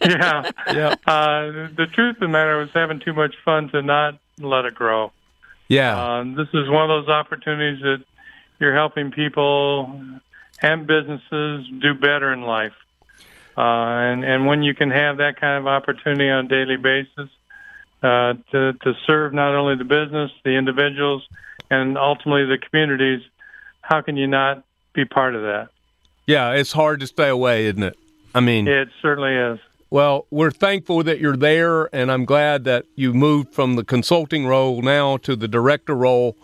yeah. 0.00 0.50
Yeah, 0.72 0.94
Uh, 1.06 1.68
the 1.76 1.86
truth 1.92 2.16
of 2.16 2.20
the 2.20 2.28
matter 2.28 2.58
was 2.58 2.70
having 2.74 3.00
too 3.00 3.12
much 3.12 3.34
fun 3.44 3.68
to 3.70 3.82
not 3.82 4.18
let 4.40 4.64
it 4.64 4.74
grow. 4.74 5.12
yeah, 5.68 6.18
Um, 6.18 6.34
this 6.34 6.48
is 6.54 6.68
one 6.68 6.90
of 6.90 7.04
those 7.04 7.08
opportunities 7.14 7.82
that 7.82 8.02
you're 8.58 8.74
helping 8.74 9.10
people 9.10 10.00
and 10.62 10.86
businesses 10.86 11.66
do 11.80 11.94
better 11.94 12.32
in 12.32 12.42
life. 12.42 12.72
Uh, 13.56 13.60
and, 13.60 14.24
and 14.24 14.46
when 14.46 14.62
you 14.62 14.74
can 14.74 14.90
have 14.90 15.18
that 15.18 15.38
kind 15.40 15.58
of 15.58 15.66
opportunity 15.66 16.28
on 16.30 16.46
a 16.46 16.48
daily 16.48 16.76
basis 16.76 17.28
uh, 18.02 18.34
to, 18.50 18.72
to 18.72 18.94
serve 19.06 19.34
not 19.34 19.54
only 19.54 19.76
the 19.76 19.84
business, 19.84 20.30
the 20.44 20.52
individuals, 20.56 21.26
and 21.70 21.98
ultimately 21.98 22.46
the 22.46 22.58
communities, 22.58 23.20
how 23.82 24.00
can 24.00 24.16
you 24.16 24.26
not 24.26 24.64
be 24.94 25.04
part 25.04 25.34
of 25.34 25.42
that? 25.42 25.68
yeah. 26.26 26.52
It's 26.52 26.72
hard 26.72 27.00
to 27.00 27.06
stay 27.06 27.28
away, 27.28 27.66
isn't 27.66 27.82
it? 27.82 27.98
I 28.34 28.40
mean, 28.40 28.66
It 28.68 28.88
certainly 29.00 29.34
is. 29.34 29.58
Well, 29.90 30.26
we're 30.30 30.50
thankful 30.50 31.02
that 31.02 31.18
you're 31.18 31.36
there, 31.36 31.94
and 31.94 32.10
I'm 32.10 32.24
glad 32.24 32.64
that 32.64 32.86
you 32.94 33.12
moved 33.12 33.52
from 33.52 33.76
the 33.76 33.84
consulting 33.84 34.46
role 34.46 34.80
now 34.80 35.18
to 35.18 35.36
the 35.36 35.46
director 35.46 35.94
role. 35.94 36.34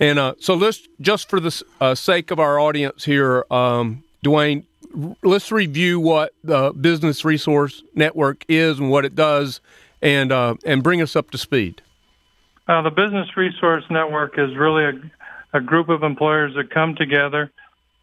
And 0.00 0.18
uh, 0.18 0.34
so, 0.40 0.54
let's 0.54 0.88
just 1.00 1.28
for 1.28 1.38
the 1.38 1.62
uh, 1.80 1.94
sake 1.94 2.32
of 2.32 2.40
our 2.40 2.58
audience 2.58 3.04
here, 3.04 3.44
um, 3.52 4.02
Dwayne, 4.24 4.64
r- 5.00 5.16
let's 5.22 5.52
review 5.52 6.00
what 6.00 6.34
the 6.42 6.72
Business 6.72 7.24
Resource 7.24 7.84
Network 7.94 8.44
is 8.48 8.80
and 8.80 8.90
what 8.90 9.04
it 9.04 9.14
does, 9.14 9.60
and 10.02 10.32
uh, 10.32 10.54
and 10.64 10.82
bring 10.82 11.00
us 11.00 11.14
up 11.14 11.30
to 11.30 11.38
speed. 11.38 11.82
Uh, 12.66 12.82
the 12.82 12.90
Business 12.90 13.36
Resource 13.36 13.84
Network 13.90 14.38
is 14.38 14.56
really 14.56 14.84
a, 14.84 15.56
a 15.56 15.60
group 15.60 15.88
of 15.88 16.02
employers 16.02 16.54
that 16.56 16.70
come 16.70 16.96
together, 16.96 17.52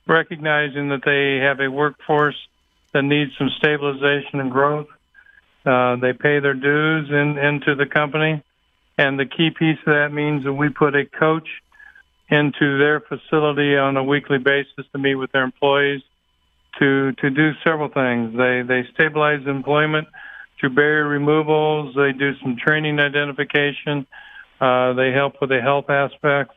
recognizing 0.08 0.90
that 0.90 1.04
they 1.06 1.46
have 1.46 1.60
a 1.60 1.70
workforce 1.70 2.36
that 2.94 3.04
needs 3.04 3.32
some 3.38 3.50
stabilization 3.58 4.40
and 4.40 4.52
growth. 4.52 4.88
Uh, 5.66 5.96
they 5.98 6.14
pay 6.14 6.40
their 6.40 6.54
dues 6.54 7.10
in, 7.10 7.38
into 7.38 7.76
the 7.76 7.86
company, 7.86 8.44
and 8.98 9.20
the 9.20 9.26
key 9.26 9.50
piece 9.50 9.80
of 9.86 9.94
that 9.94 10.10
means 10.14 10.44
that 10.44 10.54
we 10.54 10.70
put 10.70 10.96
a 10.96 11.06
coach 11.06 11.48
into 12.30 12.78
their 12.78 13.00
facility 13.02 13.76
on 13.76 13.98
a 13.98 14.04
weekly 14.04 14.38
basis 14.38 14.86
to 14.92 14.98
meet 14.98 15.16
with 15.16 15.32
their 15.32 15.44
employees 15.44 16.02
to 16.80 17.12
to 17.14 17.30
do 17.30 17.52
several 17.64 17.90
things. 17.90 18.36
They 18.38 18.62
they 18.68 18.88
stabilize 18.94 19.46
employment 19.48 20.08
through 20.60 20.72
barrier 20.72 21.08
removals. 21.08 21.96
They 21.96 22.12
do 22.12 22.38
some 22.42 22.58
training 22.58 23.00
identification. 23.00 24.08
Uh, 24.60 24.94
they 24.94 25.12
help 25.12 25.36
with 25.42 25.50
the 25.50 25.62
health 25.62 25.90
aspects, 25.90 26.56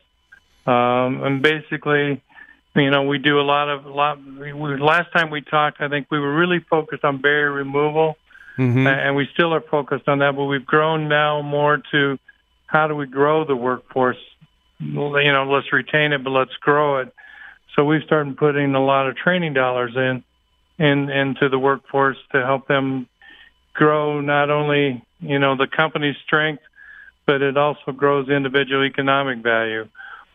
um, 0.65 1.23
and 1.23 1.41
basically, 1.41 2.21
you 2.75 2.89
know, 2.91 3.03
we 3.03 3.17
do 3.17 3.39
a 3.39 3.41
lot 3.41 3.69
of 3.69 3.85
a 3.85 3.89
lot. 3.89 4.19
We, 4.23 4.53
last 4.53 5.11
time 5.11 5.29
we 5.29 5.41
talked, 5.41 5.81
I 5.81 5.89
think 5.89 6.07
we 6.11 6.19
were 6.19 6.35
really 6.35 6.59
focused 6.69 7.03
on 7.03 7.21
barrier 7.21 7.51
removal, 7.51 8.15
Mm-hmm. 8.57 8.87
and 8.87 9.15
we 9.15 9.25
still 9.33 9.53
are 9.53 9.61
focused 9.61 10.09
on 10.09 10.19
that. 10.19 10.35
But 10.35 10.43
we've 10.43 10.65
grown 10.65 11.07
now 11.07 11.41
more 11.41 11.81
to 11.93 12.19
how 12.67 12.87
do 12.89 12.95
we 12.95 13.05
grow 13.05 13.45
the 13.45 13.55
workforce? 13.55 14.17
You 14.81 15.31
know, 15.31 15.49
let's 15.49 15.71
retain 15.71 16.11
it, 16.11 16.23
but 16.25 16.31
let's 16.31 16.53
grow 16.59 16.99
it. 16.99 17.13
So 17.75 17.85
we've 17.85 18.03
started 18.03 18.35
putting 18.35 18.75
a 18.75 18.83
lot 18.83 19.07
of 19.07 19.15
training 19.15 19.53
dollars 19.53 19.93
in, 19.95 20.23
in 20.77 21.09
into 21.09 21.47
the 21.47 21.57
workforce 21.57 22.17
to 22.33 22.45
help 22.45 22.67
them 22.67 23.07
grow 23.73 24.19
not 24.19 24.49
only 24.49 25.01
you 25.21 25.39
know 25.39 25.55
the 25.55 25.67
company's 25.67 26.17
strength, 26.25 26.63
but 27.25 27.41
it 27.41 27.55
also 27.55 27.93
grows 27.93 28.27
individual 28.27 28.83
economic 28.83 29.39
value, 29.39 29.87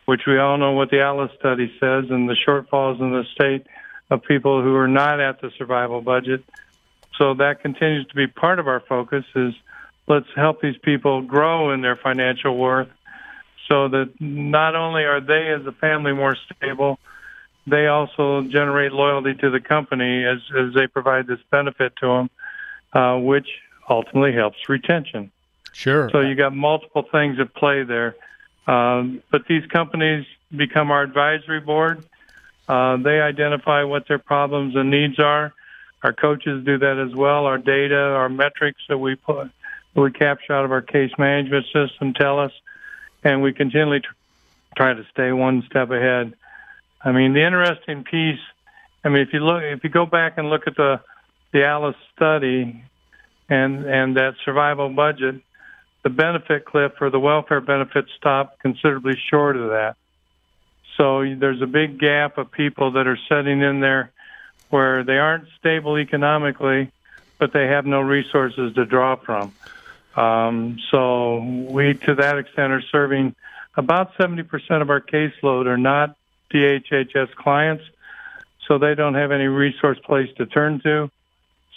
which 0.05 0.21
we 0.27 0.37
all 0.37 0.57
know 0.57 0.71
what 0.71 0.89
the 0.89 1.01
Alice 1.01 1.31
study 1.39 1.71
says 1.79 2.05
and 2.09 2.29
the 2.29 2.35
shortfalls 2.47 2.99
in 2.99 3.11
the 3.11 3.23
state 3.33 3.65
of 4.09 4.23
people 4.23 4.61
who 4.61 4.75
are 4.75 4.87
not 4.87 5.19
at 5.19 5.41
the 5.41 5.51
survival 5.57 6.01
budget. 6.01 6.43
So 7.17 7.33
that 7.35 7.61
continues 7.61 8.07
to 8.07 8.15
be 8.15 8.27
part 8.27 8.59
of 8.59 8.67
our 8.67 8.79
focus 8.81 9.25
is 9.35 9.53
let's 10.07 10.27
help 10.35 10.61
these 10.61 10.77
people 10.77 11.21
grow 11.21 11.71
in 11.71 11.81
their 11.81 11.95
financial 11.95 12.57
worth 12.57 12.89
so 13.67 13.87
that 13.87 14.13
not 14.19 14.75
only 14.75 15.03
are 15.03 15.21
they 15.21 15.49
as 15.49 15.65
a 15.65 15.71
family 15.71 16.13
more 16.13 16.35
stable, 16.35 16.99
they 17.65 17.87
also 17.87 18.41
generate 18.41 18.91
loyalty 18.91 19.33
to 19.33 19.49
the 19.49 19.59
company 19.59 20.23
as, 20.23 20.37
as 20.55 20.73
they 20.75 20.85
provide 20.87 21.25
this 21.25 21.39
benefit 21.49 21.93
to 21.97 22.07
them, 22.07 22.29
uh, 22.93 23.17
which 23.17 23.47
ultimately 23.89 24.33
helps 24.33 24.69
retention. 24.69 25.31
Sure. 25.73 26.09
So 26.11 26.21
you 26.21 26.35
got 26.35 26.55
multiple 26.55 27.03
things 27.11 27.39
at 27.39 27.53
play 27.55 27.83
there. 27.83 28.15
Um, 28.67 29.21
but 29.31 29.45
these 29.47 29.65
companies 29.67 30.25
become 30.55 30.91
our 30.91 31.03
advisory 31.03 31.59
board. 31.59 32.03
Uh, 32.67 32.97
they 32.97 33.21
identify 33.21 33.83
what 33.83 34.07
their 34.07 34.17
problems 34.17 34.75
and 34.75 34.89
needs 34.89 35.19
are. 35.19 35.53
Our 36.03 36.13
coaches 36.13 36.65
do 36.65 36.77
that 36.77 36.97
as 36.99 37.15
well. 37.15 37.45
Our 37.45 37.57
data, 37.57 37.97
our 37.97 38.29
metrics 38.29 38.81
that 38.89 38.97
we 38.97 39.15
put, 39.15 39.49
that 39.93 40.01
we 40.01 40.11
capture 40.11 40.53
out 40.53 40.65
of 40.65 40.71
our 40.71 40.81
case 40.81 41.11
management 41.17 41.65
system 41.73 42.13
tell 42.13 42.39
us, 42.39 42.51
and 43.23 43.41
we 43.41 43.53
continually 43.53 44.01
tr- 44.01 44.13
try 44.75 44.93
to 44.93 45.05
stay 45.11 45.31
one 45.31 45.63
step 45.69 45.89
ahead. 45.91 46.33
I 47.03 47.11
mean, 47.11 47.33
the 47.33 47.45
interesting 47.45 48.03
piece. 48.03 48.39
I 49.03 49.09
mean, 49.09 49.21
if 49.21 49.33
you 49.33 49.39
look, 49.39 49.63
if 49.63 49.83
you 49.83 49.89
go 49.89 50.05
back 50.05 50.37
and 50.37 50.49
look 50.49 50.67
at 50.67 50.75
the 50.75 51.01
the 51.53 51.65
Alice 51.65 51.95
study, 52.15 52.83
and 53.49 53.85
and 53.85 54.17
that 54.17 54.35
survival 54.43 54.89
budget, 54.89 55.41
the 56.05 56.09
benefit 56.11 56.65
cliff 56.65 56.91
or 57.01 57.09
the 57.09 57.19
welfare 57.19 57.59
benefits 57.59 58.09
stop 58.15 58.59
considerably 58.59 59.19
short 59.31 59.57
of 59.57 59.71
that. 59.71 59.97
So 60.97 61.25
there's 61.35 61.63
a 61.63 61.67
big 61.67 61.99
gap 61.99 62.37
of 62.37 62.51
people 62.51 62.91
that 62.91 63.07
are 63.07 63.17
sitting 63.27 63.61
in 63.61 63.79
there 63.79 64.11
where 64.69 65.03
they 65.03 65.17
aren't 65.17 65.47
stable 65.57 65.97
economically, 65.97 66.91
but 67.39 67.53
they 67.53 67.65
have 67.65 67.87
no 67.87 68.01
resources 68.01 68.75
to 68.75 68.85
draw 68.85 69.15
from. 69.15 69.51
Um, 70.15 70.77
so 70.91 71.39
we, 71.39 71.95
to 71.95 72.13
that 72.13 72.37
extent, 72.37 72.71
are 72.71 72.83
serving 72.91 73.35
about 73.75 74.13
70% 74.13 74.83
of 74.83 74.91
our 74.91 75.01
caseload 75.01 75.65
are 75.65 75.75
not 75.75 76.15
DHHS 76.53 77.33
clients, 77.33 77.83
so 78.67 78.77
they 78.77 78.93
don't 78.93 79.15
have 79.15 79.31
any 79.31 79.47
resource 79.47 79.97
place 80.05 80.29
to 80.37 80.45
turn 80.45 80.81
to. 80.81 81.09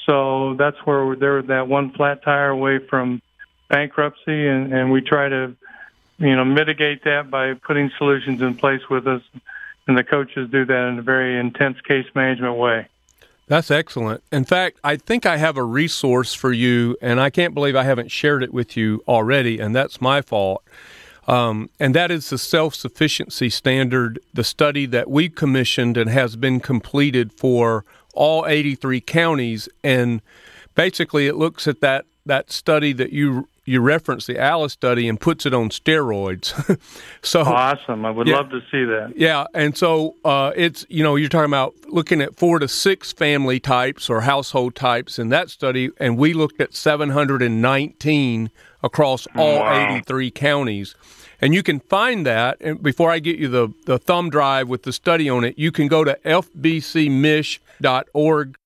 So 0.05 0.55
that's 0.55 0.77
where 0.85 1.17
they're 1.17 1.43
that 1.45 1.67
one 1.67 1.93
flat 1.93 2.23
tire 2.23 2.51
away 2.51 2.79
from 2.79 3.23
bankruptcy, 3.69 4.49
and, 4.49 4.73
and 4.73 4.91
we 4.91 5.01
try 5.01 5.29
to, 5.29 5.55
you 6.19 6.37
know, 6.37 6.45
mitigate 6.45 7.05
that 7.05 7.31
by 7.31 7.55
putting 7.55 7.91
solutions 7.99 8.43
in 8.43 8.55
place 8.55 8.83
with 8.91 9.07
us, 9.07 9.23
and 9.87 9.97
the 9.97 10.05
coaches 10.05 10.51
do 10.51 10.65
that 10.65 10.89
in 10.89 10.99
a 10.99 11.03
very 11.03 11.39
intense 11.39 11.81
case 11.81 12.07
management 12.15 12.57
way. 12.57 12.87
That's 13.47 13.71
excellent. 13.71 14.23
In 14.31 14.45
fact, 14.45 14.79
I 14.85 14.97
think 14.97 15.25
I 15.25 15.39
have 15.39 15.57
a 15.57 15.65
resource 15.65 16.35
for 16.35 16.53
you, 16.53 16.97
and 17.01 17.19
I 17.19 17.31
can't 17.31 17.55
believe 17.55 17.75
I 17.75 17.85
haven't 17.85 18.11
shared 18.11 18.43
it 18.43 18.53
with 18.53 18.77
you 18.77 19.03
already, 19.09 19.59
and 19.59 19.75
that's 19.75 20.01
my 20.01 20.21
fault. 20.21 20.63
Um, 21.27 21.69
and 21.79 21.95
that 21.95 22.11
is 22.11 22.31
the 22.31 22.39
self 22.39 22.75
sufficiency 22.75 23.51
standard, 23.51 24.19
the 24.33 24.45
study 24.45 24.87
that 24.87 25.11
we 25.11 25.29
commissioned 25.29 25.97
and 25.97 26.09
has 26.11 26.37
been 26.37 26.61
completed 26.61 27.33
for 27.33 27.85
all 28.15 28.47
83 28.47 29.01
counties. 29.03 29.69
And 29.85 30.23
basically, 30.75 31.27
it 31.27 31.37
looks 31.37 31.67
at 31.67 31.81
that, 31.81 32.07
that 32.25 32.51
study 32.51 32.93
that 32.95 33.13
you 33.13 33.47
you 33.69 33.81
reference 33.81 34.27
the 34.27 34.39
Alice 34.39 34.73
study 34.73 35.09
and 35.09 35.21
puts 35.21 35.47
it 35.47 35.55
on 35.55 35.69
steroids. 35.71 36.79
so 37.23 37.43
awesome! 37.43 38.05
I 38.05 38.11
would 38.11 38.27
yeah, 38.27 38.37
love 38.37 38.51
to 38.51 38.61
see 38.71 38.85
that. 38.85 39.13
Yeah, 39.17 39.47
and 39.55 39.77
so 39.77 40.17
uh, 40.25 40.53
it's 40.57 40.87
you 40.89 41.03
know 41.03 41.17
you're 41.17 41.29
talking 41.29 41.51
about 41.51 41.75
looking 41.87 42.21
at 42.21 42.37
four 42.37 42.59
to 42.59 42.69
six 42.69 43.13
family 43.13 43.61
types 43.61 44.09
or 44.11 44.23
household 44.23 44.75
types 44.75 45.19
in 45.19 45.29
that 45.29 45.51
study, 45.51 45.91
and 45.99 46.17
we 46.17 46.33
looked 46.33 46.61
at 46.61 46.75
719 46.75 48.51
across 48.83 49.27
all 49.37 49.59
wow. 49.61 49.97
83 49.97 50.31
counties. 50.31 50.95
And 51.41 51.55
you 51.55 51.63
can 51.63 51.79
find 51.81 52.27
that. 52.27 52.57
And 52.61 52.83
before 52.83 53.13
I 53.13 53.21
get 53.21 53.39
you 53.39 53.47
the, 53.49 53.73
the 53.87 53.97
thumb 53.99 54.29
drive 54.29 54.69
with 54.69 54.83
the 54.83 54.93
study 54.93 55.31
on 55.31 55.45
it, 55.45 55.57
you 55.57 55.71
can 55.71 55.87
go 55.87 56.03
to 56.03 56.19
fbcmich.org 56.25 57.59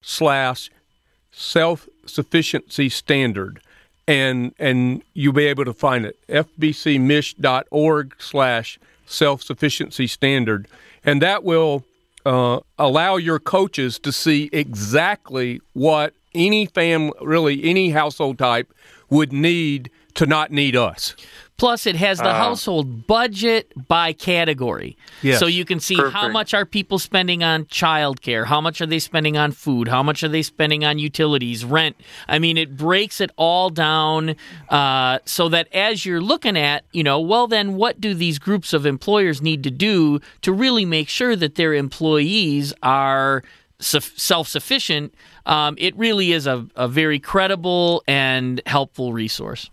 slash 0.01 0.71
self 1.31 1.87
sufficiency 2.07 2.89
standard 2.89 3.61
and 4.07 4.55
and 4.59 5.03
you'll 5.15 5.33
be 5.33 5.47
able 5.47 5.65
to 5.65 5.73
find 5.73 6.05
it. 6.05 6.19
Fbcmich.org 6.29 8.15
slash 8.19 8.79
self-sufficiency 9.07 10.07
standard. 10.07 10.69
And 11.05 11.21
that 11.23 11.45
will 11.45 11.85
uh, 12.25 12.61
allow 12.79 13.17
your 13.17 13.39
coaches 13.39 13.99
to 14.01 14.13
see 14.13 14.49
exactly 14.53 15.61
what 15.73 16.15
any 16.35 16.67
family 16.67 17.13
really 17.21 17.63
any 17.65 17.91
household 17.91 18.39
type 18.39 18.73
would 19.11 19.33
need 19.33 19.91
to 20.15 20.27
not 20.27 20.51
need 20.51 20.77
us 20.77 21.15
Plus, 21.63 21.87
it 21.87 21.95
has 21.95 22.19
the 22.19 22.29
uh, 22.29 22.35
household 22.35 23.07
budget 23.07 23.73
by 23.87 24.13
category. 24.13 24.97
Yes. 25.23 25.39
So 25.39 25.47
you 25.47 25.65
can 25.65 25.79
see 25.79 25.95
Perfect. 25.95 26.17
how 26.17 26.29
much 26.29 26.55
are 26.55 26.67
people 26.67 26.99
spending 26.99 27.45
on 27.45 27.67
childcare, 27.67 28.47
how 28.47 28.61
much 28.61 28.81
are 28.81 28.87
they 28.87 28.99
spending 28.99 29.37
on 29.37 29.53
food, 29.53 29.87
how 29.87 30.03
much 30.03 30.25
are 30.25 30.29
they 30.29 30.43
spending 30.43 30.85
on 30.85 30.99
utilities, 30.99 31.65
rent. 31.65 31.95
I 32.27 32.41
mean, 32.41 32.57
it 32.57 32.77
breaks 32.77 33.21
it 33.21 33.31
all 33.37 33.71
down 33.71 34.35
uh, 34.71 35.21
so 35.25 35.49
that 35.51 35.73
as 35.73 36.05
you're 36.05 36.21
looking 36.21 36.57
at, 36.57 36.85
you 36.91 37.05
know, 37.05 37.21
well, 37.21 37.47
then 37.47 37.77
what 37.77 38.01
do 38.01 38.13
these 38.13 38.41
groups 38.41 38.73
of 38.73 38.85
employers 38.85 39.41
need 39.41 39.63
to 39.63 39.71
do 39.71 40.19
to 40.41 40.53
really 40.53 40.85
make 40.85 41.09
sure 41.09 41.37
that 41.37 41.55
their 41.55 41.75
employees 41.75 42.75
are 42.83 43.45
self 43.79 44.49
sufficient? 44.49 45.15
Um, 45.47 45.77
it 45.79 45.97
really 45.97 46.33
is 46.33 46.49
a, 46.49 46.67
a 46.75 46.89
very 46.89 47.21
credible 47.21 48.03
and 48.09 48.61
helpful 48.67 49.13
resource. 49.13 49.71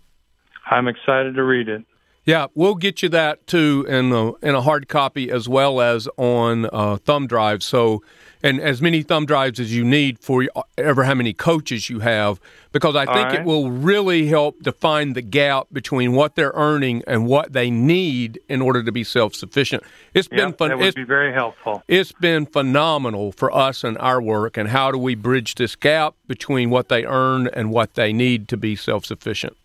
I'm 0.66 0.88
excited 0.88 1.34
to 1.34 1.42
read 1.42 1.68
it. 1.68 1.84
Yeah, 2.24 2.48
we'll 2.54 2.74
get 2.74 3.02
you 3.02 3.08
that 3.10 3.46
too 3.46 3.86
in 3.88 4.12
a, 4.12 4.32
in 4.34 4.54
a 4.54 4.60
hard 4.60 4.88
copy 4.88 5.30
as 5.30 5.48
well 5.48 5.80
as 5.80 6.06
on 6.16 6.68
uh, 6.72 6.96
thumb 6.98 7.26
drive. 7.26 7.62
So, 7.62 8.02
and 8.42 8.60
as 8.60 8.80
many 8.80 9.02
thumb 9.02 9.26
drives 9.26 9.58
as 9.58 9.74
you 9.74 9.84
need 9.84 10.18
for 10.18 10.46
ever 10.76 11.04
how 11.04 11.14
many 11.14 11.32
coaches 11.32 11.88
you 11.90 12.00
have, 12.00 12.38
because 12.72 12.94
I 12.94 13.04
think 13.06 13.28
right. 13.30 13.40
it 13.40 13.44
will 13.44 13.70
really 13.70 14.26
help 14.26 14.62
define 14.62 15.14
the 15.14 15.22
gap 15.22 15.66
between 15.72 16.12
what 16.12 16.36
they're 16.36 16.52
earning 16.54 17.02
and 17.06 17.26
what 17.26 17.52
they 17.52 17.70
need 17.70 18.38
in 18.48 18.62
order 18.62 18.82
to 18.82 18.92
be 18.92 19.02
self 19.02 19.34
sufficient. 19.34 19.82
It's 20.14 20.28
yep, 20.30 20.38
been 20.38 20.52
fun. 20.52 20.68
That 20.68 20.78
would 20.78 20.94
be 20.94 21.04
very 21.04 21.32
helpful. 21.32 21.82
It's 21.88 22.12
been 22.12 22.46
phenomenal 22.46 23.32
for 23.32 23.54
us 23.54 23.82
and 23.82 23.96
our 23.98 24.20
work. 24.22 24.56
And 24.56 24.68
how 24.68 24.92
do 24.92 24.98
we 24.98 25.14
bridge 25.14 25.56
this 25.56 25.74
gap 25.74 26.14
between 26.26 26.70
what 26.70 26.90
they 26.90 27.04
earn 27.06 27.48
and 27.48 27.70
what 27.70 27.94
they 27.94 28.12
need 28.12 28.46
to 28.48 28.56
be 28.56 28.76
self 28.76 29.06
sufficient? 29.06 29.56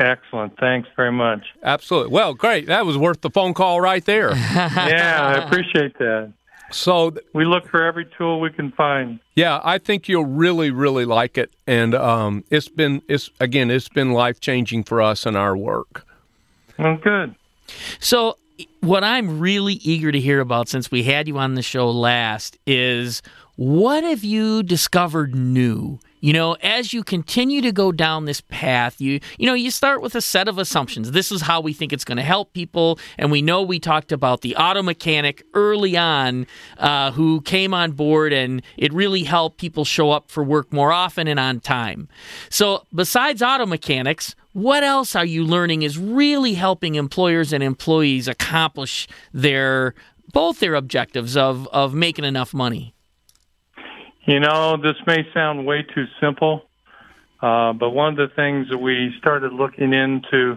Excellent. 0.00 0.58
Thanks 0.58 0.88
very 0.96 1.12
much. 1.12 1.44
Absolutely. 1.62 2.10
Well, 2.10 2.32
great. 2.32 2.66
That 2.66 2.86
was 2.86 2.96
worth 2.96 3.20
the 3.20 3.28
phone 3.28 3.52
call 3.52 3.82
right 3.82 4.04
there. 4.04 4.34
yeah, 4.34 5.34
I 5.36 5.44
appreciate 5.44 5.98
that. 5.98 6.32
So 6.72 7.12
we 7.34 7.44
look 7.44 7.68
for 7.68 7.84
every 7.84 8.06
tool 8.16 8.40
we 8.40 8.50
can 8.50 8.72
find. 8.72 9.20
Yeah, 9.34 9.60
I 9.62 9.78
think 9.78 10.08
you'll 10.08 10.24
really, 10.24 10.70
really 10.70 11.04
like 11.04 11.36
it, 11.36 11.52
and 11.66 11.94
um, 11.94 12.44
it's 12.48 12.68
been 12.68 13.02
it's 13.08 13.28
again 13.40 13.70
it's 13.70 13.88
been 13.88 14.12
life 14.12 14.40
changing 14.40 14.84
for 14.84 15.02
us 15.02 15.26
and 15.26 15.36
our 15.36 15.56
work. 15.56 16.06
Well, 16.78 16.96
good. 16.96 17.34
So 17.98 18.38
what 18.80 19.04
I'm 19.04 19.40
really 19.40 19.74
eager 19.74 20.12
to 20.12 20.20
hear 20.20 20.40
about 20.40 20.68
since 20.68 20.90
we 20.90 21.02
had 21.02 21.28
you 21.28 21.38
on 21.38 21.54
the 21.54 21.62
show 21.62 21.90
last 21.90 22.56
is 22.66 23.20
what 23.56 24.04
have 24.04 24.24
you 24.24 24.62
discovered 24.62 25.34
new 25.34 25.98
you 26.20 26.32
know, 26.32 26.54
as 26.62 26.92
you 26.92 27.02
continue 27.02 27.62
to 27.62 27.72
go 27.72 27.92
down 27.92 28.26
this 28.26 28.40
path, 28.42 29.00
you 29.00 29.20
you 29.38 29.46
know, 29.46 29.54
you 29.54 29.70
start 29.70 30.02
with 30.02 30.14
a 30.14 30.20
set 30.20 30.48
of 30.48 30.58
assumptions. 30.58 31.12
This 31.12 31.32
is 31.32 31.42
how 31.42 31.60
we 31.60 31.72
think 31.72 31.92
it's 31.92 32.04
going 32.04 32.18
to 32.18 32.22
help 32.22 32.52
people, 32.52 32.98
and 33.18 33.30
we 33.30 33.42
know 33.42 33.62
we 33.62 33.78
talked 33.78 34.12
about 34.12 34.42
the 34.42 34.56
auto 34.56 34.82
mechanic 34.82 35.42
early 35.54 35.96
on, 35.96 36.46
uh, 36.78 37.10
who 37.12 37.40
came 37.42 37.72
on 37.74 37.92
board, 37.92 38.32
and 38.32 38.62
it 38.76 38.92
really 38.92 39.24
helped 39.24 39.58
people 39.58 39.84
show 39.84 40.10
up 40.10 40.30
for 40.30 40.44
work 40.44 40.72
more 40.72 40.92
often 40.92 41.26
and 41.26 41.40
on 41.40 41.60
time. 41.60 42.08
So, 42.50 42.84
besides 42.94 43.42
auto 43.42 43.66
mechanics, 43.66 44.34
what 44.52 44.82
else 44.82 45.14
are 45.14 45.24
you 45.24 45.44
learning 45.44 45.82
is 45.82 45.96
really 45.96 46.54
helping 46.54 46.96
employers 46.96 47.52
and 47.52 47.62
employees 47.62 48.28
accomplish 48.28 49.08
their 49.32 49.94
both 50.32 50.60
their 50.60 50.74
objectives 50.74 51.36
of 51.36 51.66
of 51.68 51.94
making 51.94 52.24
enough 52.24 52.52
money? 52.52 52.94
You 54.30 54.38
know, 54.38 54.76
this 54.76 54.94
may 55.08 55.26
sound 55.34 55.66
way 55.66 55.82
too 55.82 56.04
simple, 56.20 56.62
uh, 57.42 57.72
but 57.72 57.90
one 57.90 58.16
of 58.16 58.16
the 58.16 58.32
things 58.36 58.68
that 58.70 58.78
we 58.78 59.12
started 59.18 59.52
looking 59.52 59.92
into 59.92 60.56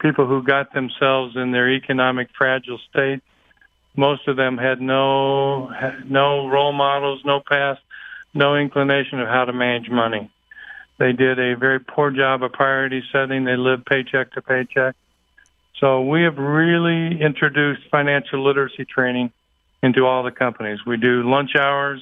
people 0.00 0.26
who 0.26 0.42
got 0.42 0.74
themselves 0.74 1.36
in 1.36 1.52
their 1.52 1.70
economic 1.70 2.30
fragile 2.36 2.80
state, 2.90 3.22
most 3.94 4.26
of 4.26 4.34
them 4.34 4.58
had 4.58 4.80
no 4.80 5.70
no 6.04 6.48
role 6.48 6.72
models, 6.72 7.20
no 7.24 7.40
past, 7.48 7.78
no 8.34 8.56
inclination 8.56 9.20
of 9.20 9.28
how 9.28 9.44
to 9.44 9.52
manage 9.52 9.88
money. 9.88 10.28
They 10.98 11.12
did 11.12 11.38
a 11.38 11.54
very 11.56 11.78
poor 11.78 12.10
job 12.10 12.42
of 12.42 12.50
priority 12.50 13.04
setting. 13.12 13.44
They 13.44 13.56
lived 13.56 13.86
paycheck 13.86 14.32
to 14.32 14.42
paycheck. 14.42 14.96
So 15.78 16.00
we 16.00 16.24
have 16.24 16.38
really 16.38 17.22
introduced 17.22 17.82
financial 17.88 18.44
literacy 18.44 18.84
training 18.84 19.30
into 19.80 20.06
all 20.06 20.24
the 20.24 20.32
companies. 20.32 20.80
We 20.84 20.96
do 20.96 21.22
lunch 21.22 21.54
hours 21.54 22.00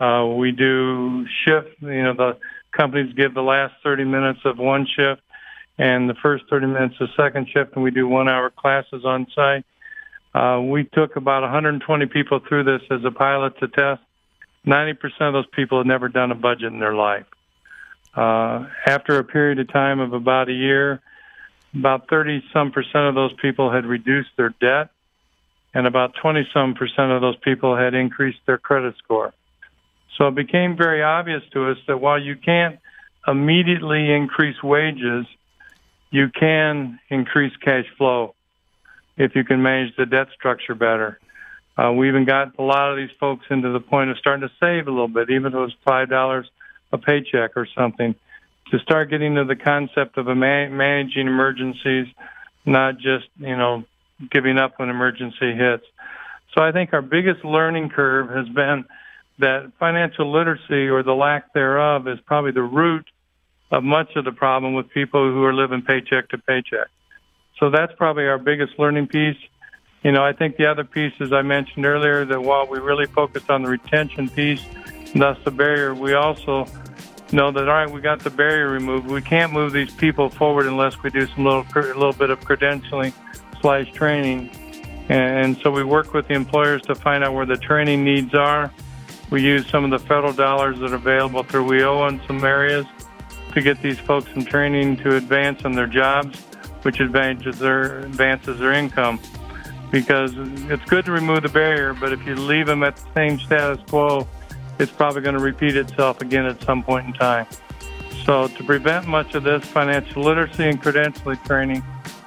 uh, 0.00 0.26
we 0.36 0.52
do 0.52 1.26
shift. 1.44 1.68
You 1.80 2.02
know, 2.02 2.14
the 2.14 2.38
companies 2.72 3.14
give 3.14 3.34
the 3.34 3.42
last 3.42 3.74
30 3.82 4.04
minutes 4.04 4.40
of 4.44 4.58
one 4.58 4.86
shift 4.86 5.22
and 5.78 6.08
the 6.08 6.14
first 6.14 6.44
30 6.48 6.66
minutes 6.66 6.94
of 7.00 7.08
second 7.16 7.48
shift, 7.48 7.74
and 7.74 7.82
we 7.82 7.90
do 7.90 8.08
one-hour 8.08 8.50
classes 8.50 9.04
on 9.04 9.26
site. 9.34 9.64
Uh, 10.34 10.60
we 10.60 10.84
took 10.84 11.16
about 11.16 11.42
120 11.42 12.06
people 12.06 12.40
through 12.46 12.64
this 12.64 12.82
as 12.90 13.04
a 13.04 13.10
pilot 13.10 13.58
to 13.58 13.68
test. 13.68 14.02
90% 14.66 14.96
of 15.20 15.32
those 15.32 15.46
people 15.54 15.78
had 15.78 15.86
never 15.86 16.08
done 16.08 16.30
a 16.30 16.34
budget 16.34 16.72
in 16.72 16.78
their 16.78 16.94
life. 16.94 17.26
Uh, 18.14 18.66
after 18.86 19.18
a 19.18 19.24
period 19.24 19.58
of 19.58 19.70
time 19.72 20.00
of 20.00 20.12
about 20.12 20.48
a 20.48 20.52
year, 20.52 21.00
about 21.74 22.08
30 22.08 22.42
some 22.52 22.72
percent 22.72 23.04
of 23.04 23.14
those 23.14 23.32
people 23.40 23.70
had 23.70 23.84
reduced 23.84 24.30
their 24.36 24.54
debt, 24.60 24.90
and 25.74 25.86
about 25.86 26.14
20 26.20 26.48
some 26.52 26.74
percent 26.74 27.12
of 27.12 27.20
those 27.20 27.36
people 27.36 27.76
had 27.76 27.94
increased 27.94 28.38
their 28.46 28.58
credit 28.58 28.94
score. 29.02 29.32
So 30.16 30.28
it 30.28 30.34
became 30.34 30.76
very 30.76 31.02
obvious 31.02 31.42
to 31.52 31.70
us 31.70 31.78
that 31.86 32.00
while 32.00 32.20
you 32.20 32.36
can't 32.36 32.78
immediately 33.26 34.12
increase 34.12 34.62
wages, 34.62 35.26
you 36.10 36.28
can 36.28 36.98
increase 37.10 37.52
cash 37.56 37.84
flow 37.98 38.34
if 39.16 39.34
you 39.34 39.44
can 39.44 39.62
manage 39.62 39.94
the 39.96 40.06
debt 40.06 40.28
structure 40.34 40.74
better. 40.74 41.18
Uh, 41.76 41.92
we 41.92 42.08
even 42.08 42.24
got 42.24 42.58
a 42.58 42.62
lot 42.62 42.90
of 42.90 42.96
these 42.96 43.14
folks 43.20 43.44
into 43.50 43.72
the 43.72 43.80
point 43.80 44.10
of 44.10 44.18
starting 44.18 44.48
to 44.48 44.54
save 44.60 44.86
a 44.86 44.90
little 44.90 45.08
bit, 45.08 45.28
even 45.30 45.46
if 45.46 45.54
it 45.54 45.58
was 45.58 45.74
five 45.84 46.08
dollars 46.08 46.48
a 46.92 46.98
paycheck 46.98 47.56
or 47.56 47.66
something, 47.76 48.14
to 48.70 48.78
start 48.78 49.10
getting 49.10 49.34
to 49.34 49.44
the 49.44 49.56
concept 49.56 50.16
of 50.16 50.26
man- 50.26 50.76
managing 50.76 51.26
emergencies, 51.26 52.06
not 52.64 52.96
just 52.98 53.26
you 53.38 53.56
know 53.56 53.84
giving 54.30 54.56
up 54.56 54.78
when 54.78 54.88
emergency 54.88 55.52
hits. 55.52 55.84
So 56.56 56.62
I 56.62 56.72
think 56.72 56.94
our 56.94 57.02
biggest 57.02 57.44
learning 57.44 57.90
curve 57.90 58.30
has 58.30 58.48
been 58.48 58.86
that 59.38 59.72
financial 59.78 60.32
literacy 60.32 60.88
or 60.88 61.02
the 61.02 61.14
lack 61.14 61.52
thereof 61.52 62.08
is 62.08 62.18
probably 62.26 62.52
the 62.52 62.62
root 62.62 63.06
of 63.70 63.82
much 63.82 64.14
of 64.16 64.24
the 64.24 64.32
problem 64.32 64.74
with 64.74 64.88
people 64.90 65.30
who 65.30 65.44
are 65.44 65.52
living 65.52 65.82
paycheck 65.82 66.28
to 66.30 66.38
paycheck. 66.38 66.88
So 67.58 67.70
that's 67.70 67.92
probably 67.96 68.26
our 68.26 68.38
biggest 68.38 68.78
learning 68.78 69.08
piece. 69.08 69.36
You 70.02 70.12
know, 70.12 70.24
I 70.24 70.32
think 70.32 70.56
the 70.56 70.66
other 70.66 70.84
piece, 70.84 71.12
as 71.20 71.32
I 71.32 71.42
mentioned 71.42 71.84
earlier, 71.84 72.24
that 72.24 72.40
while 72.40 72.66
we 72.66 72.78
really 72.78 73.06
focused 73.06 73.50
on 73.50 73.62
the 73.62 73.68
retention 73.68 74.28
piece, 74.28 74.62
thus 75.14 75.36
the 75.44 75.50
barrier, 75.50 75.94
we 75.94 76.14
also 76.14 76.66
know 77.32 77.50
that 77.50 77.68
all 77.68 77.74
right, 77.74 77.90
we 77.90 78.00
got 78.00 78.20
the 78.20 78.30
barrier 78.30 78.68
removed. 78.70 79.08
We 79.08 79.22
can't 79.22 79.52
move 79.52 79.72
these 79.72 79.92
people 79.94 80.28
forward 80.28 80.66
unless 80.66 81.02
we 81.02 81.10
do 81.10 81.26
some 81.26 81.44
little 81.44 81.66
little 81.74 82.12
bit 82.12 82.30
of 82.30 82.40
credentialing 82.40 83.12
slash 83.60 83.90
training. 83.92 84.50
And 85.08 85.56
so 85.58 85.70
we 85.70 85.82
work 85.82 86.14
with 86.14 86.28
the 86.28 86.34
employers 86.34 86.82
to 86.82 86.94
find 86.94 87.24
out 87.24 87.34
where 87.34 87.46
the 87.46 87.56
training 87.56 88.04
needs 88.04 88.34
are 88.34 88.72
we 89.30 89.42
use 89.42 89.66
some 89.68 89.84
of 89.84 89.90
the 89.90 89.98
federal 89.98 90.32
dollars 90.32 90.78
that 90.80 90.92
are 90.92 90.96
available 90.96 91.42
through 91.42 91.66
WIOA 91.66 92.10
in 92.10 92.26
some 92.26 92.44
areas 92.44 92.86
to 93.52 93.60
get 93.60 93.80
these 93.82 93.98
folks 93.98 94.30
some 94.32 94.44
training 94.44 94.96
to 94.98 95.16
advance 95.16 95.62
in 95.64 95.72
their 95.72 95.86
jobs. 95.86 96.38
which 96.82 97.00
advances 97.00 97.58
their 97.58 97.98
advances 98.00 98.60
their 98.60 98.72
income. 98.72 99.18
Because 99.90 100.32
it's 100.70 100.84
good 100.84 101.04
to 101.06 101.12
remove 101.12 101.42
the 101.42 101.48
barrier, 101.48 101.92
but 101.94 102.12
if 102.12 102.24
you 102.24 102.36
leave 102.36 102.66
them 102.66 102.84
at 102.84 102.94
the 102.94 103.06
same 103.12 103.40
status 103.40 103.80
quo, 103.88 104.28
it's 104.78 104.92
probably 104.92 105.22
going 105.22 105.34
to 105.36 105.42
repeat 105.42 105.74
itself 105.76 106.20
again 106.20 106.46
at 106.46 106.62
some 106.62 106.84
point 106.84 107.06
in 107.06 107.12
time. 107.12 107.46
So 108.24 108.46
to 108.46 108.64
prevent 108.64 109.06
much 109.08 109.34
of 109.34 109.42
this, 109.42 109.64
financial 109.64 110.22
literacy 110.22 110.68
and 110.68 110.80
credentialing 110.80 111.44
training 111.44 111.82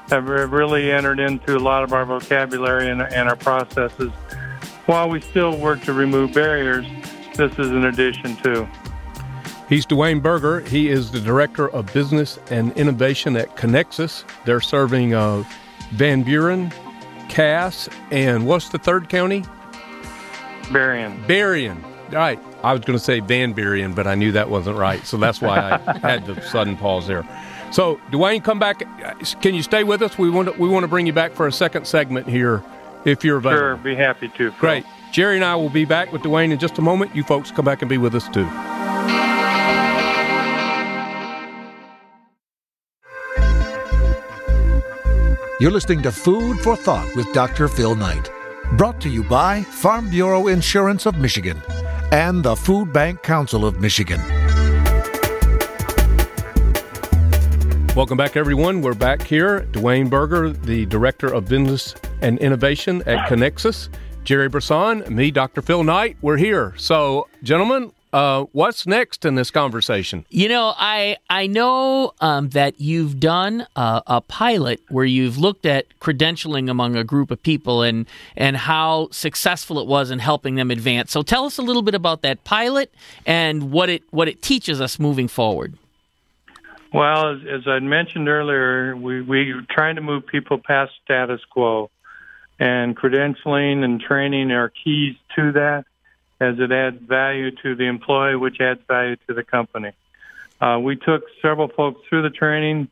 have 0.10 0.28
really 0.28 0.92
entered 0.92 1.20
into 1.20 1.56
a 1.56 1.60
lot 1.60 1.84
of 1.84 1.94
our 1.94 2.06
vocabulary 2.06 2.90
and, 2.90 3.02
and 3.02 3.30
our 3.30 3.36
processes. 3.36 4.12
While 4.90 5.12
we 5.12 5.22
still 5.22 5.56
work 5.56 5.84
to 5.84 5.94
remove 5.94 6.34
barriers, 6.34 6.84
this 7.36 7.52
is 7.60 7.70
an 7.70 7.86
addition 7.86 8.36
too. 8.38 8.68
He's 9.70 9.86
Dwayne 9.86 10.20
Berger. 10.20 10.62
He 10.62 10.90
is 10.90 11.12
the 11.12 11.20
Director 11.20 11.70
of 11.70 11.94
Business 11.94 12.40
and 12.50 12.76
Innovation 12.76 13.38
at 13.38 13.56
Kinexus. 13.56 14.24
They're 14.46 14.60
serving 14.60 15.14
uh, 15.14 15.44
Van 15.92 16.24
Buren, 16.24 16.74
Cass, 17.30 17.88
and 18.10 18.48
what's 18.48 18.70
the 18.70 18.80
third 18.80 19.10
county? 19.10 19.46
Berrien. 20.72 21.24
Berrien. 21.28 21.84
Right. 22.12 22.40
I 22.64 22.74
was 22.74 22.82
going 22.82 22.98
to 22.98 23.06
say 23.06 23.20
Van 23.20 23.54
Buren, 23.54 23.94
but 23.94 24.08
I 24.08 24.16
knew 24.16 24.32
that 24.32 24.50
wasn't 24.50 24.80
right. 24.80 25.06
So 25.06 25.18
that's 25.18 25.40
why 25.40 25.80
I 25.86 25.98
had 26.02 26.26
the 26.26 26.42
sudden 26.42 26.76
pause 26.76 27.06
there. 27.06 27.28
So, 27.72 28.02
Dwayne, 28.10 28.44
come 28.44 28.58
back. 28.58 28.80
Can 29.44 29.54
you 29.54 29.62
stay 29.62 29.84
with 29.84 30.02
us? 30.02 30.18
We 30.18 30.32
want 30.32 30.52
to, 30.52 30.60
we 30.60 30.68
want 30.68 30.84
to 30.84 30.88
bring 30.88 31.06
you 31.06 31.14
back 31.14 31.34
for 31.34 31.46
a 31.46 31.52
second 31.52 31.86
segment 31.86 32.28
here, 32.28 32.64
if 33.06 33.24
you're 33.24 33.38
available. 33.38 33.60
Sure, 33.60 33.78
be 33.78 33.96
happy 33.96 34.28
to. 34.30 34.52
Phil. 34.52 34.60
Great. 34.60 34.86
Jerry 35.12 35.36
and 35.36 35.46
I 35.46 35.56
will 35.56 35.70
be 35.70 35.86
back 35.86 36.12
with 36.12 36.22
Dwayne 36.22 36.52
in 36.52 36.60
just 36.60 36.78
a 36.78 36.82
moment. 36.82 37.16
You 37.16 37.24
folks 37.24 37.52
come 37.52 37.66
back 37.66 37.82
and 37.82 37.90
be 37.90 37.98
with 37.98 38.16
us 38.16 38.28
too. 38.30 38.48
You're 45.60 45.72
listening 45.72 46.02
to 46.04 46.12
Food 46.12 46.62
for 46.62 46.78
Thought 46.78 47.14
with 47.18 47.32
Dr. 47.34 47.68
Phil 47.68 47.94
Knight. 47.94 48.32
Brought 48.78 49.02
to 49.02 49.10
you 49.10 49.24
by 49.24 49.64
Farm 49.64 50.10
Bureau 50.10 50.48
Insurance 50.48 51.06
of 51.06 51.18
Michigan 51.18 51.62
and 52.12 52.44
the 52.44 52.56
Food 52.56 52.94
Bank 52.94 53.24
Council 53.24 53.66
of 53.66 53.82
Michigan. 53.82 54.22
Welcome 58.00 58.16
back, 58.16 58.38
everyone. 58.38 58.82
We're 58.82 58.94
back 58.94 59.22
here. 59.22 59.68
Dwayne 59.74 60.10
Berger, 60.10 60.52
the 60.52 60.86
Director 60.86 61.28
of 61.34 61.50
Business 61.50 61.96
and 62.22 62.40
Innovation 62.40 63.04
at 63.06 63.28
Kinexus. 63.28 63.90
Jerry 64.24 64.48
Brisson, 64.48 65.04
me, 65.14 65.32
Dr. 65.32 65.62
Phil 65.62 65.84
Knight. 65.84 66.16
We're 66.22 66.38
here. 66.38 66.74
So, 66.78 67.28
gentlemen, 67.44 67.92
uh, 68.14 68.46
what's 68.54 68.88
next 68.88 69.26
in 69.26 69.36
this 69.36 69.52
conversation? 69.52 70.26
You 70.30 70.48
know, 70.48 70.74
I 70.78 71.18
I 71.30 71.48
know 71.48 72.14
um, 72.22 72.48
that 72.52 72.80
you've 72.80 73.20
done 73.20 73.68
a, 73.76 74.02
a, 74.08 74.22
pilot 74.22 74.80
where 74.88 75.04
you've 75.04 75.38
looked 75.38 75.66
at 75.66 75.86
credentialing 76.00 76.70
among 76.70 76.96
a 76.96 77.04
group 77.04 77.32
of 77.32 77.44
people 77.44 77.82
and 77.82 78.06
and 78.38 78.56
how 78.56 79.10
successful 79.12 79.78
it 79.78 79.88
was 79.88 80.10
in 80.10 80.20
helping 80.20 80.56
them 80.56 80.72
advance. 80.72 81.12
So 81.12 81.22
tell 81.22 81.44
us 81.44 81.58
a 81.58 81.62
little 81.62 81.82
bit 81.82 81.96
about 81.96 82.22
that 82.22 82.46
pilot 82.46 82.94
and 83.26 83.74
what 83.74 83.90
it 83.90 84.04
what 84.12 84.30
it 84.30 84.42
teaches 84.42 84.80
us 84.80 85.00
moving 85.00 85.28
forward. 85.28 85.78
Well, 86.92 87.36
as, 87.36 87.42
as 87.48 87.68
I 87.68 87.80
mentioned 87.80 88.28
earlier, 88.30 88.96
we 88.96 89.22
we're 89.22 89.62
trying 89.70 89.96
to 89.96 90.02
move 90.02 90.26
people 90.26 90.58
past 90.58 90.92
status 91.04 91.42
quo, 91.52 91.92
and 92.60 92.98
credentialing 92.98 93.84
and 93.84 94.02
training 94.02 94.52
are 94.52 94.70
keys 94.70 95.16
to 95.36 95.52
that 95.54 95.86
as 96.42 96.56
it 96.58 96.72
adds 96.72 96.98
value 97.02 97.52
to 97.64 97.76
the 97.76 97.86
employee, 97.86 98.36
which 98.36 98.60
adds 98.60 98.80
value 98.88 99.18
to 99.28 99.34
the 99.34 99.44
company. 99.44 99.92
Uh, 100.60 100.80
we 100.82 100.96
took 100.96 101.24
several 101.42 101.68
folks 101.68 102.02
through 102.10 102.24
the 102.24 102.30
training. 102.30 102.90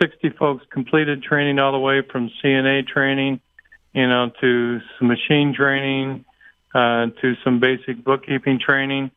60 0.00 0.30
folks 0.30 0.64
completed 0.70 1.22
training 1.22 1.58
all 1.58 1.72
the 1.72 1.78
way 1.78 2.02
from 2.02 2.30
CNA 2.42 2.86
training, 2.86 3.40
you 3.92 4.06
know, 4.06 4.30
to 4.40 4.80
some 4.98 5.08
machine 5.08 5.54
training, 5.54 6.24
uh, 6.74 7.06
to 7.20 7.34
some 7.44 7.60
basic 7.60 8.02
bookkeeping 8.04 8.58
training. 8.58 9.10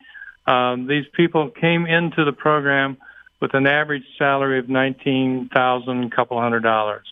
Um, 0.46 0.88
these 0.88 1.06
people 1.14 1.50
came 1.50 1.86
into 1.86 2.26
the 2.26 2.32
program 2.32 2.98
with 3.42 3.54
an 3.54 3.68
average 3.68 4.06
salary 4.18 4.60
of 4.60 4.70
nineteen 4.70 5.50
thousand, 5.54 6.12
couple 6.12 6.40
hundred 6.40 6.62
dollars. 6.62 7.12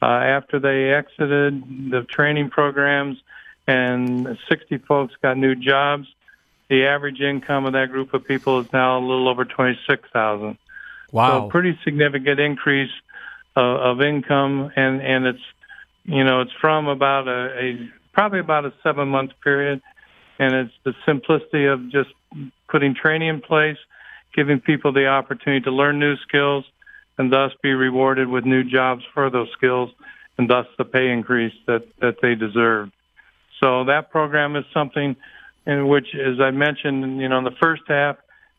Uh, 0.00 0.06
after 0.06 0.58
they 0.58 0.92
exited 0.92 1.90
the 1.90 2.06
training 2.08 2.50
programs, 2.50 3.18
and 3.66 4.38
60 4.48 4.78
folks 4.78 5.14
got 5.22 5.36
new 5.36 5.54
jobs. 5.54 6.06
The 6.68 6.86
average 6.86 7.20
income 7.20 7.66
of 7.66 7.72
that 7.74 7.90
group 7.90 8.12
of 8.14 8.24
people 8.24 8.60
is 8.60 8.72
now 8.72 8.98
a 8.98 9.00
little 9.00 9.28
over 9.28 9.44
26,000. 9.44 10.58
Wow. 11.12 11.44
So 11.44 11.48
pretty 11.48 11.78
significant 11.84 12.40
increase 12.40 12.90
uh, 13.56 13.60
of 13.60 14.02
income 14.02 14.70
and 14.76 15.00
and 15.00 15.26
it's 15.26 15.42
you 16.04 16.22
know, 16.22 16.40
it's 16.40 16.52
from 16.60 16.86
about 16.86 17.26
a, 17.26 17.58
a 17.58 17.90
probably 18.12 18.38
about 18.38 18.64
a 18.64 18.72
7 18.82 19.08
month 19.08 19.32
period 19.42 19.80
and 20.38 20.54
it's 20.54 20.74
the 20.84 20.94
simplicity 21.04 21.66
of 21.66 21.88
just 21.90 22.10
putting 22.68 22.94
training 22.94 23.28
in 23.28 23.40
place, 23.40 23.78
giving 24.36 24.60
people 24.60 24.92
the 24.92 25.06
opportunity 25.06 25.64
to 25.64 25.70
learn 25.72 25.98
new 25.98 26.16
skills 26.18 26.64
and 27.18 27.32
thus 27.32 27.52
be 27.62 27.72
rewarded 27.72 28.28
with 28.28 28.44
new 28.44 28.62
jobs 28.62 29.02
for 29.14 29.30
those 29.30 29.50
skills 29.52 29.90
and 30.38 30.48
thus 30.48 30.66
the 30.76 30.84
pay 30.84 31.10
increase 31.10 31.54
that 31.66 31.84
that 31.98 32.20
they 32.20 32.34
deserve. 32.34 32.90
So 33.60 33.84
that 33.84 34.10
program 34.10 34.54
is 34.54 34.64
something 34.72 35.16
in 35.66 35.88
which, 35.88 36.14
as 36.14 36.40
I 36.40 36.50
mentioned, 36.50 37.20
you 37.20 37.28
know, 37.28 37.38
in 37.38 37.44
the 37.44 37.56
first 37.62 37.82
half, 37.88 38.16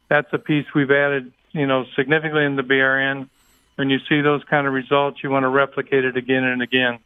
that's 0.09 0.27
a 0.33 0.39
piece 0.39 0.65
we've 0.73 0.91
added, 0.91 1.31
you 1.51 1.67
know, 1.67 1.85
significantly 1.95 2.45
in 2.45 2.55
the 2.55 2.63
BRN. 2.63 3.29
When 3.75 3.89
you 3.91 3.99
see 4.09 4.21
those 4.21 4.43
kind 4.45 4.65
of 4.65 4.73
results, 4.73 5.23
you 5.23 5.29
want 5.29 5.43
to 5.43 5.49
replicate 5.49 6.03
it 6.03 6.17
again 6.17 6.43
and 6.43 6.63
again. 6.63 6.99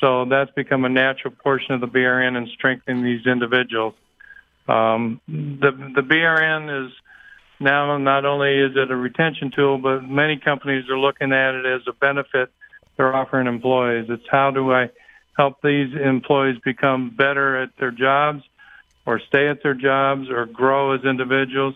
So 0.00 0.24
that's 0.24 0.50
become 0.52 0.84
a 0.84 0.88
natural 0.88 1.32
portion 1.32 1.74
of 1.74 1.80
the 1.80 1.86
BRN 1.86 2.36
and 2.36 2.48
strengthening 2.48 3.04
these 3.04 3.26
individuals. 3.26 3.94
Um, 4.66 5.20
the 5.28 5.70
the 5.70 6.02
BRN 6.02 6.86
is 6.86 6.92
now 7.60 7.96
not 7.98 8.24
only 8.24 8.58
is 8.58 8.72
it 8.76 8.90
a 8.90 8.96
retention 8.96 9.50
tool, 9.54 9.78
but 9.78 10.02
many 10.02 10.36
companies 10.38 10.88
are 10.88 10.98
looking 10.98 11.32
at 11.32 11.54
it 11.54 11.66
as 11.66 11.82
a 11.86 11.92
benefit 11.92 12.50
they're 12.96 13.14
offering 13.14 13.46
employees. 13.46 14.06
It's 14.08 14.26
how 14.30 14.50
do 14.50 14.72
I 14.72 14.90
help 15.36 15.62
these 15.62 15.94
employees 15.94 16.58
become 16.64 17.10
better 17.10 17.62
at 17.62 17.70
their 17.78 17.90
jobs 17.90 18.42
or 19.06 19.20
stay 19.20 19.48
at 19.48 19.62
their 19.62 19.74
jobs 19.74 20.28
or 20.28 20.46
grow 20.46 20.92
as 20.92 21.04
individuals 21.04 21.74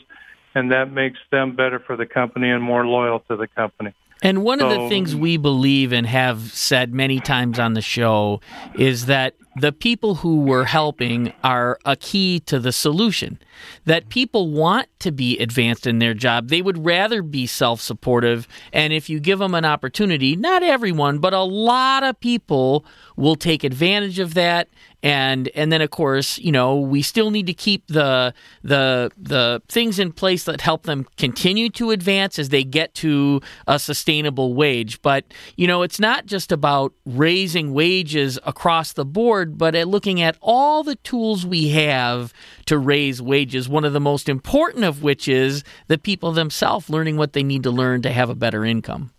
and 0.55 0.73
that 0.73 0.93
makes 0.93 1.19
them 1.31 1.57
better 1.57 1.79
for 1.79 1.97
the 1.97 2.07
company 2.07 2.51
and 2.51 2.63
more 2.63 2.87
loyal 2.87 3.21
to 3.21 3.37
the 3.37 3.49
company. 3.49 3.93
And 4.23 4.43
one 4.43 4.61
so, 4.61 4.71
of 4.71 4.81
the 4.81 4.89
things 4.89 5.15
we 5.15 5.37
believe 5.37 5.93
and 5.93 6.07
have 6.07 6.41
said 6.53 6.95
many 6.95 7.21
times 7.21 7.59
on 7.59 7.75
the 7.75 7.83
show 7.83 8.41
is 8.75 9.07
that 9.07 9.35
the 9.57 9.73
people 9.73 10.17
who 10.17 10.41
we're 10.41 10.65
helping 10.65 11.33
are 11.43 11.79
a 11.85 11.97
key 11.97 12.41
to 12.41 12.59
the 12.59 12.73
solution. 12.73 13.39
That 13.85 14.09
people 14.09 14.51
want 14.51 14.89
to 15.01 15.13
be 15.13 15.39
advanced 15.39 15.87
in 15.87 16.01
their 16.01 16.15
job. 16.15 16.49
They 16.49 16.61
would 16.61 16.85
rather 16.85 17.23
be 17.23 17.47
self 17.47 17.81
supportive. 17.81 18.49
And 18.73 18.93
if 18.93 19.09
you 19.09 19.21
give 19.21 19.39
them 19.39 19.55
an 19.55 19.65
opportunity, 19.65 20.35
not 20.35 20.63
everyone, 20.63 21.19
but 21.19 21.33
a 21.33 21.43
lot 21.43 22.03
of 22.03 22.19
people 22.19 22.85
will 23.17 23.37
take 23.37 23.63
advantage 23.63 24.19
of 24.19 24.35
that 24.35 24.69
and 25.05 25.51
and 25.55 25.71
then 25.71 25.83
of 25.83 25.91
course 25.91 26.39
you 26.39 26.51
know 26.51 26.81
we 26.81 27.03
still 27.03 27.31
need 27.31 27.47
to 27.47 27.53
keep 27.53 27.87
the 27.89 28.33
the 28.63 29.13
the 29.19 29.63
things 29.69 29.99
in 29.99 30.11
place 30.11 30.45
that 30.45 30.63
help 30.63 30.85
them 30.85 31.07
continue 31.19 31.69
to 31.69 31.91
advance 31.91 32.39
as 32.39 32.49
they 32.49 32.65
get 32.65 32.95
to 32.95 33.41
a 33.69 33.79
sustainable 33.79 34.55
wage 34.55 35.01
but 35.03 35.25
you 35.57 35.67
know 35.67 35.83
it's 35.83 36.01
not 36.01 36.25
just 36.25 36.51
about 36.51 36.93
raising 37.05 37.75
wages 37.75 38.39
across 38.45 38.95
the 38.95 39.05
board 39.05 39.44
but 39.47 39.75
at 39.75 39.89
looking 39.89 40.21
at 40.21 40.37
all 40.41 40.83
the 40.83 40.97
tools 40.97 41.45
we 41.47 41.69
have 41.71 42.33
to 42.67 42.79
raise 42.79 43.21
wages 43.21 43.69
one 43.69 43.85
of 43.85 43.93
the 43.93 44.01
most 44.01 44.29
important 44.29 44.85
of 44.85 45.03
which 45.03 45.29
is 45.29 45.65
the 45.89 45.99
people 45.99 46.33
themselves 46.33 46.89
learning 46.89 47.17
what 47.17 47.33
they 47.33 47.43
need 47.43 47.63
to 47.63 47.71
learn 47.71 48.03
to 48.03 48.11
have 48.11 48.31
a 48.31 48.35
better 48.35 48.65
income 48.65 49.13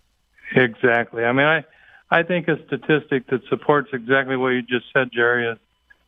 exactly 0.54 1.24
i 1.24 1.32
mean 1.32 1.46
i 1.46 1.64
I 2.10 2.22
think 2.22 2.48
a 2.48 2.56
statistic 2.66 3.26
that 3.28 3.40
supports 3.48 3.88
exactly 3.92 4.36
what 4.36 4.50
you 4.50 4.62
just 4.62 4.86
said, 4.92 5.10
Jerry, 5.12 5.48
is 5.48 5.58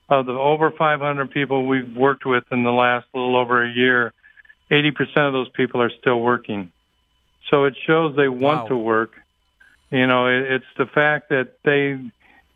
of 0.09 0.27
the 0.27 0.33
over 0.33 0.71
500 0.71 1.31
people 1.31 1.67
we've 1.67 1.95
worked 1.95 2.25
with 2.25 2.45
in 2.51 2.63
the 2.63 2.71
last 2.71 3.07
little 3.15 3.37
over 3.37 3.65
a 3.65 3.71
year, 3.71 4.13
80% 4.71 4.93
of 5.19 5.33
those 5.33 5.49
people 5.51 5.83
are 5.83 5.91
still 6.01 6.21
working. 6.21 6.73
So 7.51 7.65
it 7.65 7.75
shows 7.87 8.17
they 8.17 8.29
want 8.29 8.63
wow. 8.63 8.69
to 8.69 8.77
work. 8.77 9.13
You 9.91 10.07
know, 10.07 10.27
it's 10.27 10.65
the 10.77 10.87
fact 10.87 11.31
that 11.31 11.55
they 11.65 11.99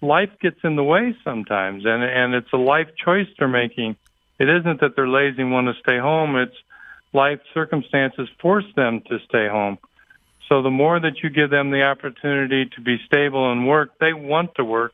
life 0.03 0.31
gets 0.41 0.59
in 0.65 0.77
the 0.77 0.85
way 0.85 1.17
sometimes, 1.25 1.85
and 1.87 2.03
and 2.03 2.35
it's 2.35 2.53
a 2.53 2.59
life 2.59 2.89
choice 3.03 3.27
they're 3.39 3.49
making. 3.49 3.97
It 4.39 4.49
isn't 4.49 4.81
that 4.81 4.97
they're 4.97 5.09
lazy 5.09 5.43
and 5.43 5.53
want 5.53 5.69
to 5.69 5.81
stay 5.81 5.99
home. 5.99 6.37
It's 6.37 6.57
life 7.13 7.41
circumstances 7.55 8.29
force 8.41 8.65
them 8.75 9.03
to 9.09 9.19
stay 9.29 9.49
home. 9.49 9.79
So 10.49 10.63
the 10.63 10.71
more 10.71 10.99
that 10.99 11.23
you 11.23 11.31
give 11.31 11.51
them 11.51 11.71
the 11.71 11.83
opportunity 11.83 12.67
to 12.75 12.81
be 12.81 12.99
stable 13.07 13.53
and 13.53 13.67
work, 13.67 13.99
they 14.01 14.13
want 14.13 14.57
to 14.57 14.65
work 14.65 14.93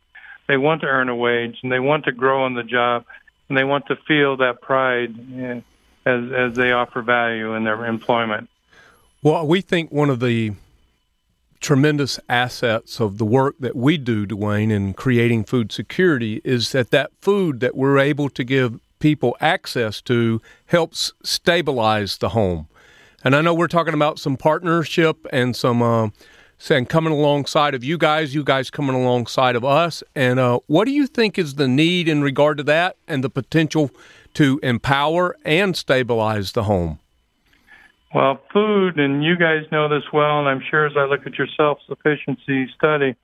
they 0.49 0.57
want 0.57 0.81
to 0.81 0.87
earn 0.87 1.09
a 1.09 1.14
wage 1.14 1.59
and 1.62 1.71
they 1.71 1.79
want 1.79 2.07
to 2.07 2.12
grow 2.12 2.44
on 2.44 2.55
the 2.55 2.64
job 2.64 3.05
and 3.49 3.57
they 3.57 3.64
want 3.64 3.87
to 3.87 3.97
feel 4.09 4.38
that 4.38 4.61
pride 4.61 5.14
eh, 5.38 5.61
as 6.05 6.33
as 6.33 6.57
they 6.57 6.73
offer 6.73 7.03
value 7.03 7.55
in 7.55 7.64
their 7.64 7.85
employment. 7.85 8.49
Well, 9.23 9.47
we 9.47 9.61
think 9.61 9.92
one 9.92 10.11
of 10.11 10.21
the 10.21 10.53
tremendous 11.61 12.21
assets 12.29 13.01
of 13.01 13.18
the 13.18 13.25
work 13.25 13.57
that 13.59 13.77
we 13.77 13.99
do, 13.99 14.27
Dwayne, 14.27 14.71
in 14.71 14.94
creating 14.94 15.44
food 15.44 15.73
security 15.73 16.40
is 16.44 16.73
that 16.73 16.90
that 16.90 17.11
food 17.21 17.61
that 17.61 17.77
we're 17.77 17.99
able 17.99 18.29
to 18.31 18.44
give 18.44 18.81
people 18.99 19.37
access 19.40 20.01
to 20.03 20.40
helps 20.66 21.12
stabilize 21.23 22.18
the 22.18 22.31
home. 22.31 22.68
And 23.25 23.35
I 23.35 23.40
know 23.40 23.55
we're 23.55 23.68
talking 23.68 23.94
about 23.94 24.18
some 24.18 24.37
partnership 24.37 25.27
and 25.33 25.55
some 25.55 25.83
uh, 25.83 26.11
saying 26.59 26.87
coming 26.87 27.12
alongside 27.12 27.75
of 27.75 27.83
you 27.83 27.99
guys, 27.99 28.35
you 28.35 28.44
guys 28.44 28.71
coming 28.71 28.94
alongside 28.94 29.57
of 29.57 29.64
us. 29.64 30.03
And 30.14 30.38
uh, 30.38 30.61
what 30.66 30.85
do 30.85 30.92
you 30.92 31.07
think 31.07 31.38
is 31.38 31.55
the 31.55 31.68
need 31.68 32.09
in 32.09 32.23
regard 32.23 32.59
to 32.59 32.64
that 32.64 32.97
and 33.07 33.23
the 33.25 33.31
potential 33.31 33.90
to 34.35 34.61
empower 34.62 35.37
and 35.44 35.77
stabilize 35.77 36.53
the 36.53 36.64
home? 36.64 36.99
Well, 38.14 38.40
food, 38.53 38.99
and 38.99 39.23
you 39.23 39.37
guys 39.37 39.64
know 39.71 39.88
this 39.88 40.05
well, 40.12 40.38
and 40.38 40.49
I'm 40.49 40.62
sure 40.71 40.87
as 40.87 40.97
I 40.97 41.05
look 41.05 41.27
at 41.27 41.37
your 41.37 41.49
self 41.57 41.79
sufficiency 41.87 42.68
study, 42.75 43.14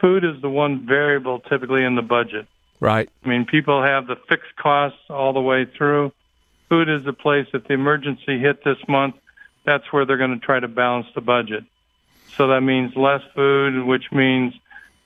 food 0.00 0.24
is 0.24 0.40
the 0.40 0.48
one 0.48 0.86
variable 0.86 1.40
typically 1.40 1.84
in 1.84 1.96
the 1.96 2.02
budget. 2.02 2.46
Right. 2.80 3.08
I 3.24 3.28
mean, 3.28 3.44
people 3.44 3.82
have 3.82 4.06
the 4.06 4.16
fixed 4.28 4.56
costs 4.56 4.98
all 5.10 5.32
the 5.32 5.40
way 5.40 5.66
through. 5.66 6.12
Food 6.68 6.88
is 6.88 7.04
the 7.04 7.12
place, 7.12 7.46
if 7.52 7.64
the 7.68 7.74
emergency 7.74 8.38
hit 8.38 8.64
this 8.64 8.78
month, 8.88 9.16
that's 9.64 9.92
where 9.92 10.06
they're 10.06 10.16
going 10.16 10.38
to 10.38 10.44
try 10.44 10.58
to 10.58 10.68
balance 10.68 11.06
the 11.14 11.20
budget. 11.20 11.64
So 12.36 12.48
that 12.48 12.62
means 12.62 12.96
less 12.96 13.20
food, 13.34 13.84
which 13.84 14.10
means, 14.10 14.54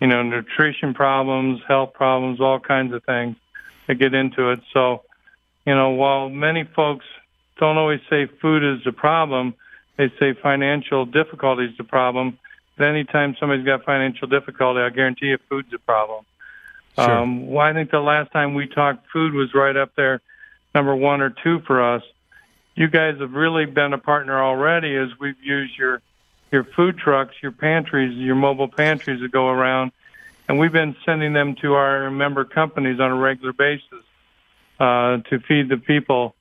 you 0.00 0.06
know, 0.06 0.22
nutrition 0.22 0.94
problems, 0.94 1.60
health 1.66 1.92
problems, 1.92 2.40
all 2.40 2.60
kinds 2.60 2.94
of 2.94 3.02
things 3.04 3.36
that 3.88 3.96
get 3.96 4.14
into 4.14 4.50
it. 4.50 4.60
So, 4.72 5.02
you 5.66 5.74
know, 5.74 5.90
while 5.90 6.28
many 6.28 6.64
folks 6.64 7.04
don't 7.58 7.78
always 7.78 8.00
say 8.10 8.26
food 8.26 8.62
is 8.62 8.84
the 8.84 8.92
problem. 8.92 9.54
They 9.96 10.10
say 10.20 10.34
financial 10.34 11.06
difficulty 11.06 11.64
is 11.64 11.76
the 11.76 11.84
problem. 11.84 12.38
But 12.76 12.88
anytime 12.88 13.36
somebody's 13.40 13.64
got 13.64 13.84
financial 13.84 14.28
difficulty, 14.28 14.80
I 14.80 14.90
guarantee 14.90 15.26
you 15.26 15.38
food's 15.48 15.72
a 15.72 15.78
problem. 15.78 16.24
Sure. 16.96 17.10
Um, 17.10 17.48
well, 17.48 17.66
I 17.66 17.72
think 17.72 17.90
the 17.90 18.00
last 18.00 18.32
time 18.32 18.54
we 18.54 18.66
talked, 18.66 19.10
food 19.10 19.32
was 19.32 19.54
right 19.54 19.76
up 19.76 19.94
there, 19.96 20.20
number 20.74 20.94
one 20.94 21.20
or 21.20 21.30
two 21.30 21.60
for 21.60 21.94
us. 21.94 22.02
You 22.74 22.88
guys 22.88 23.18
have 23.20 23.32
really 23.32 23.64
been 23.64 23.94
a 23.94 23.98
partner 23.98 24.42
already 24.42 24.94
as 24.96 25.08
we've 25.18 25.42
used 25.42 25.76
your 25.78 26.02
your 26.52 26.62
food 26.62 26.96
trucks, 26.96 27.34
your 27.42 27.50
pantries, 27.50 28.16
your 28.16 28.36
mobile 28.36 28.68
pantries 28.68 29.20
that 29.20 29.32
go 29.32 29.48
around, 29.48 29.90
and 30.48 30.58
we've 30.58 30.72
been 30.72 30.94
sending 31.04 31.32
them 31.32 31.56
to 31.56 31.74
our 31.74 32.10
member 32.10 32.44
companies 32.44 33.00
on 33.00 33.10
a 33.10 33.16
regular 33.16 33.52
basis 33.52 34.04
uh, 34.78 35.18
to 35.28 35.40
feed 35.40 35.68
the 35.68 35.76
people 35.76 36.35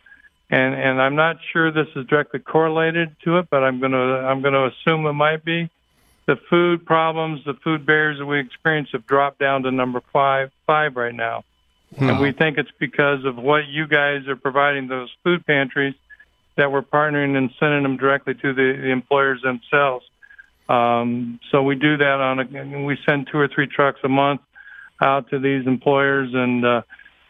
and 0.49 0.75
and 0.75 1.01
I'm 1.01 1.15
not 1.15 1.37
sure 1.51 1.71
this 1.71 1.87
is 1.95 2.05
directly 2.05 2.39
correlated 2.39 3.15
to 3.23 3.39
it, 3.39 3.47
but 3.49 3.63
I'm 3.63 3.79
gonna 3.79 3.97
I'm 3.97 4.41
gonna 4.41 4.67
assume 4.67 5.05
it 5.05 5.13
might 5.13 5.43
be. 5.43 5.69
The 6.27 6.37
food 6.49 6.85
problems, 6.85 7.43
the 7.45 7.53
food 7.63 7.85
barriers 7.85 8.17
that 8.17 8.25
we 8.25 8.39
experience 8.39 8.89
have 8.93 9.05
dropped 9.05 9.39
down 9.39 9.63
to 9.63 9.71
number 9.71 10.01
five 10.13 10.51
five 10.67 10.95
right 10.95 11.13
now, 11.13 11.43
hmm. 11.97 12.09
and 12.09 12.19
we 12.19 12.31
think 12.31 12.57
it's 12.57 12.71
because 12.79 13.25
of 13.25 13.37
what 13.37 13.67
you 13.67 13.87
guys 13.87 14.27
are 14.27 14.35
providing 14.35 14.87
those 14.87 15.09
food 15.23 15.45
pantries 15.45 15.95
that 16.57 16.71
we're 16.71 16.81
partnering 16.81 17.35
and 17.35 17.51
sending 17.59 17.83
them 17.83 17.97
directly 17.97 18.33
to 18.33 18.53
the, 18.53 18.79
the 18.81 18.89
employers 18.89 19.41
themselves. 19.41 20.05
Um, 20.69 21.39
so 21.51 21.61
we 21.61 21.75
do 21.75 21.97
that 21.97 22.21
on 22.21 22.39
a 22.39 22.85
we 22.85 22.97
send 23.05 23.27
two 23.31 23.37
or 23.37 23.47
three 23.47 23.67
trucks 23.67 23.99
a 24.03 24.09
month 24.09 24.41
out 25.01 25.31
to 25.31 25.39
these 25.39 25.65
employers 25.65 26.29
and. 26.33 26.63
Uh, 26.63 26.81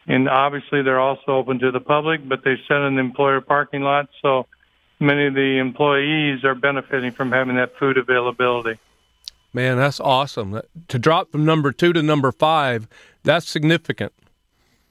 and 0.06 0.28
obviously 0.28 0.82
they're 0.82 1.00
also 1.00 1.32
open 1.32 1.58
to 1.60 1.70
the 1.70 1.80
public, 1.80 2.26
but 2.28 2.44
they 2.44 2.52
in 2.52 2.94
the 2.94 3.00
employer 3.00 3.40
parking 3.40 3.82
lot, 3.82 4.08
so 4.22 4.46
many 5.00 5.26
of 5.26 5.34
the 5.34 5.58
employees 5.58 6.44
are 6.44 6.54
benefiting 6.54 7.10
from 7.10 7.32
having 7.32 7.56
that 7.56 7.76
food 7.78 7.98
availability. 7.98 8.78
Man, 9.52 9.78
that's 9.78 10.00
awesome. 10.00 10.60
To 10.88 10.98
drop 10.98 11.32
from 11.32 11.44
number 11.44 11.72
two 11.72 11.92
to 11.92 12.02
number 12.02 12.30
five, 12.30 12.86
that's 13.22 13.48
significant. 13.48 14.12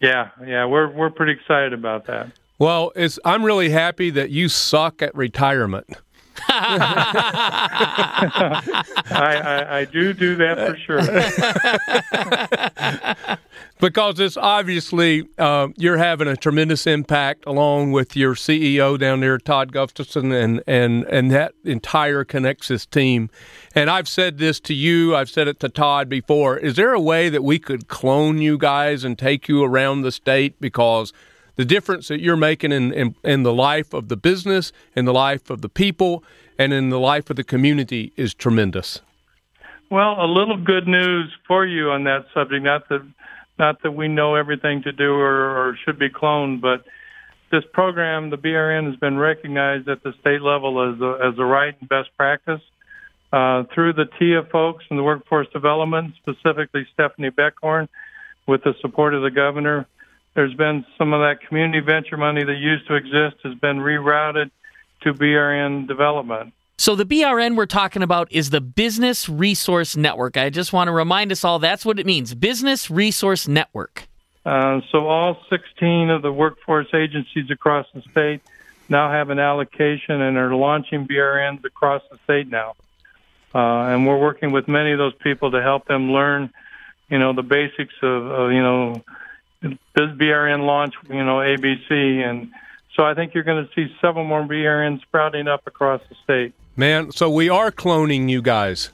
Yeah, 0.02 0.30
yeah, 0.46 0.66
we're 0.66 0.92
we're 0.92 1.10
pretty 1.10 1.34
excited 1.34 1.74
about 1.74 2.08
that. 2.08 2.32
Well, 2.58 2.92
it's 2.96 3.20
I'm 3.24 3.44
really 3.44 3.70
happy 3.70 4.10
that 4.12 4.30
you 4.30 4.50
suck 4.50 5.02
at 5.02 5.16
retirement. 5.16 5.88
I, 6.48 8.62
I, 9.12 9.80
I, 9.80 9.86
do 9.86 10.14
do 10.14 10.36
that 10.36 10.58
for 10.58 10.78
sure. 10.78 11.02
because 13.80 14.20
it's 14.20 14.38
obviously 14.38 15.28
uh, 15.38 15.68
you're 15.78 15.98
having 15.98 16.28
a 16.28 16.36
tremendous 16.36 16.88
impact 16.88 17.46
along 17.46 17.92
with 17.92 18.16
your 18.16 18.36
CEO 18.36 19.00
down 19.00 19.22
there, 19.22 19.38
Todd 19.38 19.72
Gustafson, 19.72 20.32
and 20.32 20.62
and 20.68 21.04
and 21.06 21.32
that 21.32 21.54
entire 21.64 22.26
Kinexus 22.26 22.90
team. 22.90 23.30
And 23.74 23.90
I've 23.90 24.08
said 24.08 24.38
this 24.38 24.60
to 24.62 24.74
you, 24.74 25.16
I've 25.16 25.30
said 25.30 25.48
it 25.48 25.60
to 25.62 25.70
Todd 25.70 26.10
before. 26.10 26.58
Is 26.58 26.76
there 26.76 26.94
a 26.94 27.02
way 27.02 27.30
that 27.30 27.44
we 27.44 27.60
could 27.60 27.88
clone 27.88 28.40
you 28.40 28.58
guys 28.58 29.04
and 29.04 29.18
take 29.18 29.48
you 29.48 29.64
around 29.64 30.02
the 30.02 30.12
state 30.12 30.60
because 30.60 31.14
the 31.56 31.66
difference 31.66 32.08
that 32.10 32.20
you're 32.20 32.38
making 32.38 32.72
in, 32.72 32.94
in, 32.94 33.16
in 33.24 33.44
the 33.44 33.54
life 33.54 33.94
of 33.94 34.10
the 34.10 34.18
business, 34.18 34.72
in 34.96 35.06
the 35.06 35.14
life 35.14 35.50
of 35.50 35.62
the 35.62 35.70
people, 35.70 36.24
and 36.58 36.74
in 36.74 36.90
the 36.90 37.00
life 37.00 37.30
of 37.30 37.36
the 37.36 37.44
community 37.44 38.14
is 38.16 38.34
tremendous. 38.34 39.02
Well, 39.90 40.16
a 40.20 40.26
little 40.26 40.58
good 40.58 40.88
news 40.88 41.32
for 41.48 41.66
you 41.66 41.92
on 41.92 42.06
that 42.06 42.26
subject. 42.34 42.64
Not 42.64 42.90
that, 42.90 43.06
not 43.60 43.82
that 43.84 43.92
we 43.92 44.08
know 44.08 44.36
everything 44.36 44.82
to 44.84 44.92
do 44.92 45.14
or, 45.14 45.70
or 45.70 45.78
should 45.86 46.00
be 46.00 46.10
cloned, 46.10 46.62
but 46.62 46.86
this 47.52 47.64
program, 47.72 48.30
the 48.30 48.38
BRN, 48.38 48.90
has 48.90 48.96
been 48.98 49.18
recognized 49.18 49.88
at 49.88 50.04
the 50.04 50.14
state 50.20 50.42
level 50.42 50.82
as 50.82 51.00
a, 51.00 51.28
as 51.28 51.38
a 51.38 51.46
right 51.46 51.76
and 51.80 51.88
best 51.88 52.10
practice. 52.18 52.62
Uh, 53.32 53.64
through 53.74 53.94
the 53.94 54.06
TIA 54.18 54.44
folks 54.52 54.86
and 54.90 54.98
the 54.98 55.04
workforce 55.04 55.48
development, 55.52 56.14
specifically 56.22 56.88
Stephanie 56.94 57.32
Beckhorn, 57.32 57.88
with 58.48 58.64
the 58.64 58.74
support 58.82 59.14
of 59.14 59.24
the 59.24 59.32
governor, 59.32 59.86
there's 60.36 60.54
been 60.54 60.86
some 60.98 61.14
of 61.14 61.22
that 61.22 61.40
community 61.48 61.80
venture 61.80 62.18
money 62.18 62.44
that 62.44 62.58
used 62.58 62.88
to 62.88 62.96
exist 62.96 63.38
has 63.44 63.56
been 63.56 63.78
rerouted 63.78 64.52
to 65.02 65.14
BRN 65.14 65.88
development. 65.88 66.54
So 66.78 66.94
the 66.96 67.06
BRN 67.06 67.56
we're 67.56 67.66
talking 67.66 68.04
about 68.04 68.30
is 68.32 68.50
the 68.50 68.60
Business 68.60 69.30
Resource 69.30 69.96
Network. 69.96 70.36
I 70.36 70.50
just 70.50 70.74
want 70.74 70.90
to 70.90 70.92
remind 70.92 71.32
us 71.32 71.46
all 71.46 71.58
that's 71.58 71.86
what 71.86 72.00
it 72.00 72.06
means 72.06 72.36
Business 72.36 72.92
Resource 72.92 73.48
Network. 73.48 74.08
Uh, 74.46 74.82
so 74.92 75.08
all 75.08 75.38
16 75.50 76.10
of 76.10 76.22
the 76.22 76.32
workforce 76.32 76.94
agencies 76.94 77.50
across 77.50 77.88
the 77.94 78.02
state 78.12 78.42
now 78.90 79.10
have 79.10 79.30
an 79.30 79.40
allocation 79.40 80.22
and 80.22 80.38
are 80.38 80.54
launching 80.54 81.08
BRNs 81.08 81.64
across 81.64 82.04
the 82.12 82.20
state 82.26 82.48
now. 82.50 82.76
Uh, 83.56 83.88
and 83.88 84.06
we're 84.06 84.20
working 84.20 84.52
with 84.52 84.68
many 84.68 84.92
of 84.92 84.98
those 84.98 85.16
people 85.24 85.52
to 85.52 85.62
help 85.62 85.88
them 85.88 86.12
learn, 86.12 86.52
you 87.10 87.18
know, 87.18 87.32
the 87.32 87.42
basics 87.42 87.94
of, 88.04 88.26
of 88.28 88.52
you 88.52 88.62
know, 88.62 89.02
this 89.96 90.10
BRN 90.12 90.66
launch, 90.66 90.96
you 91.10 91.24
know, 91.24 91.38
ABC, 91.38 91.92
and 91.92 92.52
so 92.96 93.04
I 93.04 93.14
think 93.14 93.34
you're 93.34 93.44
going 93.44 93.66
to 93.66 93.74
see 93.74 93.94
several 94.02 94.26
more 94.26 94.44
BRNs 94.44 95.02
sprouting 95.02 95.48
up 95.48 95.68
across 95.68 96.02
the 96.10 96.16
state. 96.24 96.54
Man, 96.76 97.12
so 97.12 97.30
we 97.30 97.50
are 97.50 97.72
cloning 97.72 98.30
you 98.30 98.42
guys. 98.42 98.92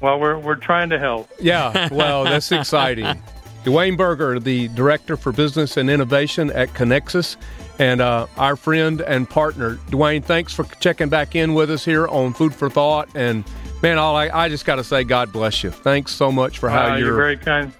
Well, 0.00 0.18
we're 0.18 0.38
we're 0.38 0.54
trying 0.54 0.90
to 0.90 0.98
help. 0.98 1.28
Yeah, 1.38 1.88
well, 1.92 2.24
that's 2.24 2.50
exciting. 2.52 3.22
Dwayne 3.64 3.96
Berger, 3.96 4.40
the 4.40 4.68
Director 4.68 5.16
for 5.16 5.32
Business 5.32 5.76
and 5.76 5.90
Innovation 5.90 6.50
at 6.52 6.70
Kinexus, 6.70 7.36
and 7.78 8.00
uh, 8.00 8.26
our 8.38 8.56
friend 8.56 9.02
and 9.02 9.28
partner. 9.28 9.76
Dwayne, 9.88 10.24
thanks 10.24 10.54
for 10.54 10.64
checking 10.80 11.10
back 11.10 11.36
in 11.36 11.52
with 11.52 11.70
us 11.70 11.84
here 11.84 12.08
on 12.08 12.32
Food 12.32 12.54
for 12.54 12.70
Thought. 12.70 13.10
And 13.14 13.44
man, 13.82 13.98
all 13.98 14.16
I, 14.16 14.28
I 14.30 14.48
just 14.48 14.64
got 14.64 14.76
to 14.76 14.84
say, 14.84 15.04
God 15.04 15.30
bless 15.30 15.62
you. 15.62 15.70
Thanks 15.70 16.12
so 16.12 16.32
much 16.32 16.58
for 16.58 16.70
how 16.70 16.92
uh, 16.92 16.96
you're, 16.96 17.08
you're 17.08 17.16
very 17.16 17.36
kind. 17.36 17.72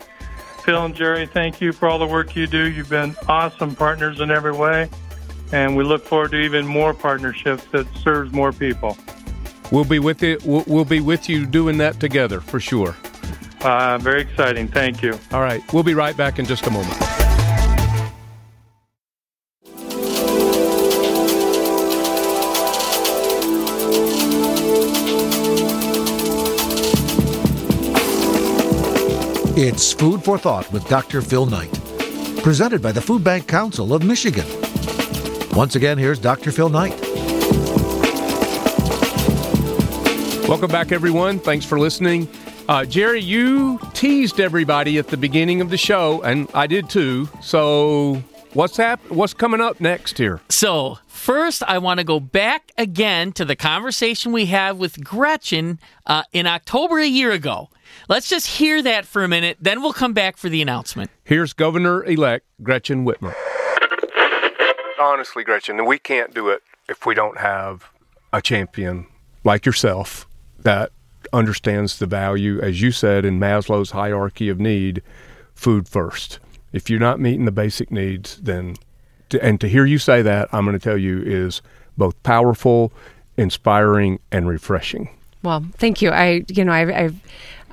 Phil 0.64 0.85
and 0.85 0.94
Jerry, 0.94 1.27
thank 1.27 1.61
you 1.61 1.73
for 1.73 1.88
all 1.88 1.99
the 1.99 2.07
work 2.07 2.37
you 2.37 2.46
do. 2.46 2.70
You've 2.70 2.90
been 2.90 3.16
awesome 3.29 3.75
partners 3.75 4.20
in 4.20 4.31
every 4.31 4.53
way, 4.53 4.88
and 5.53 5.77
we 5.77 5.85
look 5.85 6.05
forward 6.05 6.33
to 6.33 6.38
even 6.38 6.66
more 6.66 6.94
partnerships 6.94 7.64
that 7.73 7.87
serves 7.96 8.33
more 8.33 8.53
people. 8.53 8.96
We'll 9.70 9.85
be 9.85 9.99
with 9.99 10.23
you. 10.23 10.38
We'll, 10.44 10.64
we'll 10.66 10.85
be 10.85 11.01
with 11.01 11.29
you 11.29 11.46
doing 11.46 11.79
that 11.79 12.01
together 12.01 12.40
for 12.40 12.61
sure. 12.61 12.96
Uh, 13.62 13.99
very 13.99 14.23
exciting. 14.23 14.68
Thank 14.68 15.03
you. 15.03 15.18
All 15.33 15.42
right, 15.42 15.62
we'll 15.73 15.83
be 15.83 15.94
right 15.94 16.16
back 16.16 16.38
in 16.38 16.46
just 16.46 16.66
a 16.66 16.70
moment. 16.70 17.10
It's 29.62 29.92
Food 29.92 30.25
for 30.25 30.38
Thought 30.38 30.73
with 30.73 30.88
Dr. 30.88 31.20
Phil 31.20 31.44
Knight, 31.44 31.70
presented 32.42 32.81
by 32.81 32.92
the 32.92 33.01
Food 33.03 33.23
Bank 33.23 33.46
Council 33.46 33.92
of 33.92 34.03
Michigan. 34.03 34.46
Once 35.55 35.77
again, 35.77 35.99
here's 35.99 36.18
Dr. 36.18 36.51
Phil 36.51 36.70
Knight. 36.70 36.99
Welcome 40.49 40.70
back, 40.70 40.92
everyone. 40.92 41.38
Thanks 41.38 41.66
for 41.66 41.79
listening. 41.79 42.27
Uh, 42.70 42.87
Jerry, 42.87 43.20
you 43.20 43.79
teased 43.92 44.40
everybody 44.40 44.96
at 44.96 45.09
the 45.09 45.18
beginning 45.18 45.61
of 45.61 45.68
the 45.68 45.77
show, 45.77 46.23
and 46.23 46.49
I 46.55 46.66
did 46.66 46.88
too. 46.88 47.29
So 47.42 48.23
what's 48.55 48.79
hap- 48.79 49.11
What's 49.11 49.35
coming 49.35 49.61
up 49.61 49.79
next 49.79 50.16
here? 50.16 50.40
So, 50.49 50.99
first, 51.07 51.62
I 51.64 51.77
want 51.77 51.99
to 51.99 52.05
go 52.05 52.18
back 52.18 52.73
again 52.79 53.33
to 53.33 53.44
the 53.44 53.57
conversation 53.57 54.33
we 54.33 54.46
had 54.46 54.79
with 54.79 55.05
Gretchen 55.05 55.79
uh, 56.07 56.23
in 56.33 56.46
October 56.46 56.99
a 56.99 57.07
year 57.07 57.31
ago. 57.31 57.68
Let's 58.09 58.29
just 58.29 58.46
hear 58.46 58.83
that 58.83 59.05
for 59.07 59.22
a 59.22 59.29
minute, 59.29 59.59
then 59.61 59.83
we'll 59.83 59.92
come 59.92 60.12
back 60.12 60.37
for 60.37 60.48
the 60.48 60.62
announcement. 60.62 61.11
Here's 61.24 61.53
Governor 61.53 62.05
elect 62.05 62.46
Gretchen 62.62 63.05
Whitmer. 63.05 63.35
Honestly, 65.00 65.44
Gretchen, 65.44 65.85
we 65.87 65.98
can't 65.98 66.35
do 66.35 66.48
it 66.48 66.62
if 66.88 67.07
we 67.07 67.14
don't 67.14 67.38
have 67.38 67.90
a 68.33 68.42
champion 68.42 69.07
like 69.44 69.64
yourself 69.64 70.26
that 70.59 70.90
understands 71.33 71.98
the 71.98 72.07
value, 72.07 72.61
as 72.61 72.83
you 72.83 72.90
said, 72.90 73.24
in 73.24 73.38
Maslow's 73.38 73.92
hierarchy 73.92 74.48
of 74.48 74.59
need, 74.59 75.03
food 75.55 75.88
first. 75.88 76.38
If 76.72 76.90
you're 76.90 77.00
not 77.00 77.20
meeting 77.20 77.44
the 77.44 77.53
basic 77.53 77.90
needs, 77.90 78.37
then, 78.37 78.76
to, 79.31 79.42
and 79.42 79.61
to 79.61 79.68
hear 79.68 79.85
you 79.85 79.98
say 79.98 80.22
that, 80.22 80.48
I'm 80.53 80.64
going 80.64 80.79
to 80.79 80.83
tell 80.83 80.98
you 80.98 81.22
is 81.22 81.62
both 81.96 82.20
powerful, 82.22 82.92
inspiring, 83.37 84.20
and 84.31 84.48
refreshing. 84.48 85.11
Well, 85.42 85.64
thank 85.79 86.03
you. 86.03 86.11
I, 86.11 86.44
you 86.48 86.64
know, 86.64 86.72
I've, 86.72 86.90
I've 86.90 87.16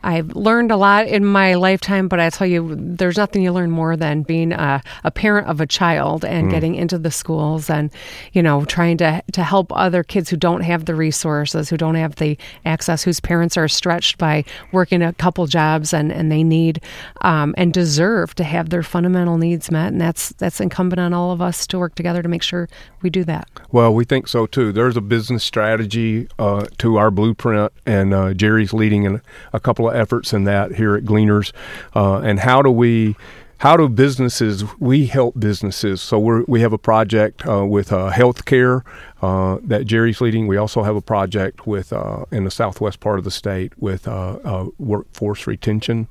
I've 0.03 0.35
learned 0.35 0.71
a 0.71 0.77
lot 0.77 1.07
in 1.07 1.25
my 1.25 1.55
lifetime, 1.55 2.07
but 2.07 2.19
I 2.19 2.29
tell 2.29 2.47
you, 2.47 2.75
there's 2.77 3.17
nothing 3.17 3.41
you 3.41 3.51
learn 3.51 3.71
more 3.71 3.97
than 3.97 4.23
being 4.23 4.51
a, 4.53 4.81
a 5.03 5.11
parent 5.11 5.47
of 5.47 5.61
a 5.61 5.65
child 5.65 6.23
and 6.23 6.47
mm. 6.47 6.51
getting 6.51 6.75
into 6.75 6.97
the 6.97 7.11
schools 7.11 7.69
and, 7.69 7.91
you 8.33 8.41
know, 8.43 8.65
trying 8.65 8.97
to, 8.97 9.23
to 9.33 9.43
help 9.43 9.71
other 9.75 10.03
kids 10.03 10.29
who 10.29 10.37
don't 10.37 10.61
have 10.61 10.85
the 10.85 10.95
resources, 10.95 11.69
who 11.69 11.77
don't 11.77 11.95
have 11.95 12.15
the 12.15 12.37
access, 12.65 13.03
whose 13.03 13.19
parents 13.19 13.57
are 13.57 13.67
stretched 13.67 14.17
by 14.17 14.43
working 14.71 15.01
a 15.01 15.13
couple 15.13 15.45
jobs 15.47 15.93
and, 15.93 16.11
and 16.11 16.31
they 16.31 16.43
need 16.43 16.81
um, 17.21 17.53
and 17.57 17.73
deserve 17.73 18.35
to 18.35 18.43
have 18.43 18.69
their 18.69 18.83
fundamental 18.83 19.37
needs 19.37 19.71
met. 19.71 19.91
And 19.91 20.01
that's, 20.01 20.29
that's 20.33 20.59
incumbent 20.59 20.99
on 20.99 21.13
all 21.13 21.31
of 21.31 21.41
us 21.41 21.67
to 21.67 21.79
work 21.79 21.95
together 21.95 22.21
to 22.21 22.29
make 22.29 22.43
sure 22.43 22.69
we 23.01 23.09
do 23.09 23.23
that. 23.23 23.47
Well, 23.71 23.93
we 23.93 24.05
think 24.05 24.27
so 24.27 24.45
too. 24.45 24.71
There's 24.71 24.97
a 24.97 25.01
business 25.01 25.43
strategy 25.43 26.27
uh, 26.39 26.67
to 26.77 26.97
our 26.97 27.11
blueprint, 27.11 27.71
and 27.85 28.13
uh, 28.13 28.33
Jerry's 28.33 28.73
leading 28.73 29.03
in 29.03 29.21
a 29.53 29.59
couple 29.59 29.86
efforts 29.89 30.33
in 30.33 30.43
that 30.45 30.75
here 30.75 30.95
at 30.95 31.03
Gleaners. 31.03 31.51
Uh, 31.95 32.19
and 32.19 32.39
how 32.39 32.61
do 32.61 32.69
we 32.69 33.15
how 33.59 33.75
do 33.75 33.89
businesses 33.89 34.63
we 34.79 35.07
help 35.07 35.39
businesses. 35.39 36.01
So 36.01 36.19
we 36.19 36.43
we 36.47 36.61
have 36.61 36.73
a 36.73 36.77
project 36.77 37.45
uh, 37.47 37.65
with 37.65 37.91
uh, 37.91 38.11
healthcare 38.11 38.83
uh, 39.21 39.57
that 39.63 39.85
Jerry's 39.85 40.21
leading. 40.21 40.47
We 40.47 40.57
also 40.57 40.83
have 40.83 40.95
a 40.95 41.01
project 41.01 41.65
with 41.65 41.91
uh, 41.91 42.25
in 42.31 42.43
the 42.43 42.51
southwest 42.51 42.99
part 42.99 43.17
of 43.17 43.25
the 43.25 43.31
state 43.31 43.73
with 43.79 44.07
uh, 44.07 44.39
uh, 44.43 44.67
workforce 44.77 45.47
retention. 45.47 46.07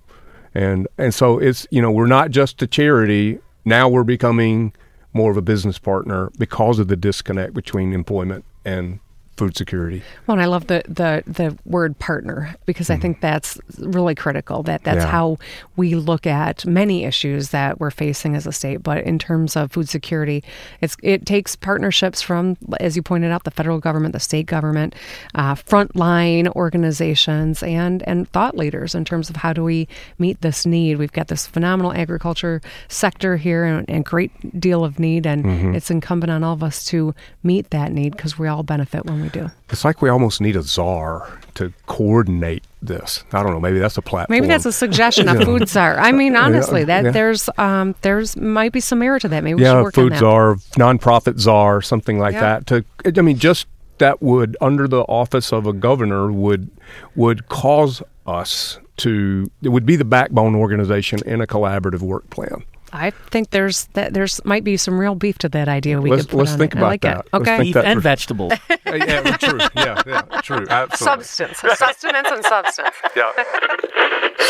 And 0.55 0.89
and 0.99 1.15
so 1.15 1.39
it's 1.39 1.67
you 1.71 1.81
know 1.81 1.91
we're 1.91 2.07
not 2.07 2.31
just 2.31 2.61
a 2.63 2.67
charity. 2.67 3.39
Now 3.65 3.89
we're 3.89 4.05
becoming 4.05 4.73
more 5.13 5.31
of 5.31 5.37
a 5.37 5.43
business 5.43 5.79
partner 5.79 6.31
because 6.39 6.79
of 6.79 6.89
the 6.89 6.97
disconnect 6.97 7.55
between 7.55 7.93
employment 7.93 8.45
and 8.65 9.01
food 9.37 9.57
security. 9.57 10.03
Well, 10.27 10.37
and 10.37 10.43
I 10.43 10.47
love 10.47 10.67
the 10.67 10.83
the 10.89 11.23
the 11.27 11.57
word 11.65 11.99
partner 11.99 12.55
because 12.65 12.89
mm. 12.89 12.91
I 12.91 12.95
mm-hmm. 12.95 13.03
think 13.03 13.21
that's 13.21 13.59
really 13.79 14.15
critical. 14.15 14.63
That 14.63 14.85
that's 14.85 15.05
yeah. 15.05 15.11
how 15.11 15.39
we 15.77 15.95
look 15.95 16.27
at 16.27 16.65
many 16.65 17.05
issues 17.05 17.51
that 17.51 17.79
we're 17.79 17.91
facing 17.91 18.35
as 18.35 18.47
a 18.47 18.53
state. 18.53 18.83
But 18.83 19.05
in 19.05 19.19
terms 19.19 19.57
of 19.57 19.73
food 19.73 19.89
security, 19.89 20.43
it's 20.81 20.97
it 21.03 21.27
takes 21.27 21.57
partnerships 21.57 22.23
from, 22.23 22.57
as 22.81 22.97
you 22.97 23.03
pointed 23.03 23.31
out, 23.31 23.45
the 23.45 23.51
federal 23.51 23.79
government, 23.79 24.13
the 24.13 24.21
state 24.21 24.47
government, 24.47 24.95
uh, 25.35 25.55
frontline 25.55 26.49
organizations, 26.55 27.63
and 27.63 28.03
and 28.09 28.29
thought 28.31 28.57
leaders 28.57 28.95
in 28.95 29.05
terms 29.05 29.31
of 29.31 29.37
how 29.37 29.53
do 29.53 29.63
we 29.63 29.89
meet 30.19 30.41
this 30.41 30.65
need. 30.67 30.97
We've 30.97 31.13
got 31.13 31.29
this 31.29 31.47
phenomenal 31.47 31.93
agriculture 31.93 32.63
sector 32.89 33.37
here 33.37 33.65
and, 33.65 33.89
and 33.89 34.05
great 34.05 34.59
deal 34.59 34.85
of 34.85 34.99
need, 34.99 35.27
and 35.27 35.45
mm-hmm. 35.45 35.75
it's 35.75 35.91
incumbent 35.91 36.31
on 36.31 36.43
all 36.43 36.55
of 36.55 36.63
us 36.63 36.85
to 36.87 37.15
meet 37.43 37.71
that 37.71 37.93
need 37.93 38.17
because 38.17 38.39
we 38.39 38.49
all 38.49 38.63
benefit 38.63 39.05
when 39.05 39.21
we 39.21 39.26
we 39.27 39.41
do. 39.41 39.51
It's 39.71 39.85
like 39.85 40.03
we 40.03 40.09
almost 40.09 40.41
need 40.41 40.57
a 40.57 40.63
czar 40.63 41.41
to 41.55 41.73
coordinate 41.87 42.65
this. 42.83 43.25
I 43.33 43.43
don't 43.43 43.53
know. 43.53 43.61
Maybe 43.61 43.79
that's 43.79 43.97
a 43.97 44.03
platform. 44.03 44.35
Maybe 44.35 44.47
that's 44.47 44.67
a 44.67 44.73
suggestion. 44.73 45.29
A 45.29 45.45
food 45.45 45.69
czar. 45.69 45.99
I 45.99 46.13
mean, 46.13 46.37
honestly, 46.37 46.85
that 46.85 47.05
yeah. 47.05 47.11
there's 47.11 47.49
um, 47.59 47.95
there's 48.03 48.37
might 48.37 48.73
be 48.73 48.81
some 48.81 49.01
merit 49.01 49.23
to 49.23 49.29
that. 49.29 49.43
Maybe 49.43 49.63
yeah, 49.63 49.89
food 49.93 50.17
czar, 50.17 50.57
nonprofit 50.79 51.39
czar, 51.39 51.83
something 51.83 52.19
like 52.19 52.35
yeah. 52.35 52.61
that. 52.61 52.67
To 52.69 52.85
I 53.19 53.23
mean, 53.23 53.39
just 53.39 53.67
that 53.99 54.23
would 54.23 54.57
under 54.61 54.87
the 54.87 55.03
office 55.03 55.53
of 55.53 55.67
a 55.67 55.73
governor 55.73 56.31
would 56.31 56.71
would 57.15 57.49
cause 57.49 58.03
us 58.27 58.79
to 58.99 59.51
it 59.63 59.69
would 59.69 59.87
be 59.87 59.97
the 59.97 60.05
backbone 60.05 60.55
organization 60.55 61.21
in 61.27 61.41
a 61.41 61.47
collaborative 61.47 62.01
work 62.01 62.29
plan. 62.31 62.65
I 62.97 63.11
think 63.11 63.51
there's 63.51 63.87
that 63.95 64.15
there's 64.15 64.45
might 64.45 64.65
be 64.65 64.77
some 64.77 64.99
real 64.99 65.15
beef 65.15 65.39
to 65.39 65.49
that 65.51 65.69
idea. 65.69 66.01
We 66.01 66.11
let's, 66.11 66.23
could 66.23 66.31
put 66.31 66.39
let's 66.39 66.53
on 66.53 66.59
think 66.59 66.75
it. 66.75 66.79
about 66.79 66.87
like 66.87 67.01
that. 67.03 67.19
It. 67.19 67.35
Okay, 67.35 67.63
beef 67.63 67.77
and 67.77 68.01
vegetables. 68.01 68.53
uh, 68.53 68.77
yeah, 68.87 69.37
true. 69.37 69.61
Yeah, 69.75 70.03
yeah, 70.07 70.23
true. 70.43 70.67
Absolutely. 70.69 71.25
Substance, 71.25 71.59
sustenance, 71.79 72.29
and 72.31 72.45
substance. 72.45 72.95
Yeah. 73.17 73.33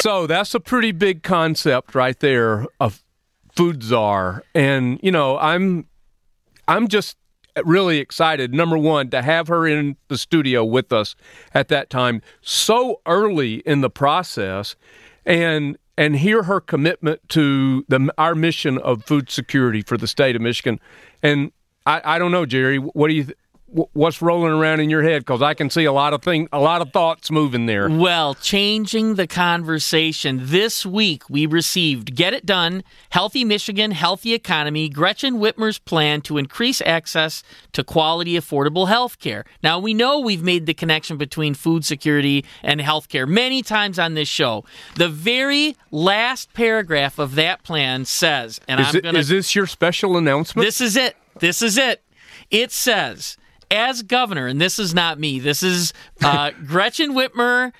So 0.00 0.26
that's 0.26 0.54
a 0.54 0.60
pretty 0.60 0.92
big 0.92 1.22
concept 1.22 1.94
right 1.94 2.18
there 2.18 2.66
of 2.80 3.02
food 3.54 3.82
czar, 3.82 4.42
and 4.54 4.98
you 5.02 5.12
know, 5.12 5.38
I'm, 5.38 5.86
I'm 6.66 6.88
just 6.88 7.16
really 7.64 7.98
excited. 7.98 8.52
Number 8.52 8.76
one, 8.76 9.10
to 9.10 9.22
have 9.22 9.48
her 9.48 9.66
in 9.66 9.96
the 10.08 10.18
studio 10.18 10.64
with 10.64 10.92
us 10.92 11.14
at 11.54 11.68
that 11.68 11.90
time 11.90 12.22
so 12.40 13.00
early 13.06 13.56
in 13.60 13.80
the 13.80 13.90
process, 13.90 14.74
and 15.24 15.78
and 15.96 16.16
hear 16.16 16.44
her 16.44 16.60
commitment 16.60 17.26
to 17.30 17.84
the 17.88 18.12
our 18.18 18.34
mission 18.34 18.78
of 18.78 19.04
food 19.04 19.30
security 19.30 19.82
for 19.82 19.96
the 19.96 20.06
state 20.06 20.36
of 20.36 20.42
Michigan. 20.42 20.80
And 21.22 21.52
I, 21.86 22.02
I 22.04 22.18
don't 22.18 22.32
know, 22.32 22.46
Jerry, 22.46 22.78
what 22.78 23.08
do 23.08 23.14
you? 23.14 23.24
Th- 23.24 23.38
what's 23.92 24.22
rolling 24.22 24.52
around 24.52 24.80
in 24.80 24.90
your 24.90 25.02
head? 25.02 25.22
Because 25.22 25.42
i 25.42 25.54
can 25.54 25.70
see 25.70 25.84
a 25.84 25.92
lot 25.92 26.12
of 26.12 26.22
thing 26.22 26.48
a 26.52 26.60
lot 26.60 26.80
of 26.82 26.92
thoughts 26.92 27.30
moving 27.30 27.66
there. 27.66 27.88
Well 27.88 28.34
changing 28.34 29.14
the 29.14 29.26
conversation. 29.26 30.40
This 30.42 30.86
week 30.86 31.28
we 31.28 31.46
received 31.46 32.14
get 32.14 32.32
it 32.32 32.46
done 32.46 32.82
healthy 33.10 33.44
michigan 33.44 33.90
healthy 33.90 34.34
economy 34.34 34.88
gretchen 34.88 35.34
whitmer's 35.34 35.78
plan 35.78 36.20
to 36.22 36.38
increase 36.38 36.80
access 36.82 37.42
to 37.72 37.84
quality 37.84 38.34
affordable 38.34 38.88
health 38.88 39.18
care 39.18 39.44
now 39.62 39.78
we 39.78 39.94
know 39.94 40.18
we've 40.18 40.42
made 40.42 40.66
the 40.66 40.74
connection 40.74 41.16
between 41.16 41.54
food 41.54 41.84
security 41.84 42.44
and 42.62 42.80
health 42.80 43.08
care 43.08 43.26
many 43.26 43.62
times 43.62 43.98
on 43.98 44.14
this 44.14 44.28
show. 44.28 44.64
The 44.94 45.08
very 45.08 45.76
last 45.90 46.52
paragraph 46.54 47.18
of 47.18 47.34
that 47.34 47.62
plan 47.62 48.04
says 48.04 48.60
and 48.68 48.80
is 48.80 48.88
i'm 48.88 48.96
it, 48.96 49.02
gonna 49.02 49.18
is 49.18 49.28
this 49.28 49.54
your 49.54 49.66
special 49.66 50.16
announcement? 50.16 50.64
This 50.66 50.80
is 50.80 50.96
it. 50.96 51.16
This 51.38 51.62
is 51.62 51.76
it. 51.76 52.02
It 52.50 52.72
says 52.72 53.36
as 53.70 54.02
governor, 54.02 54.46
and 54.46 54.60
this 54.60 54.78
is 54.78 54.94
not 54.94 55.18
me, 55.18 55.38
this 55.38 55.62
is 55.62 55.92
uh, 56.22 56.50
Gretchen 56.66 57.12
Whitmer. 57.12 57.72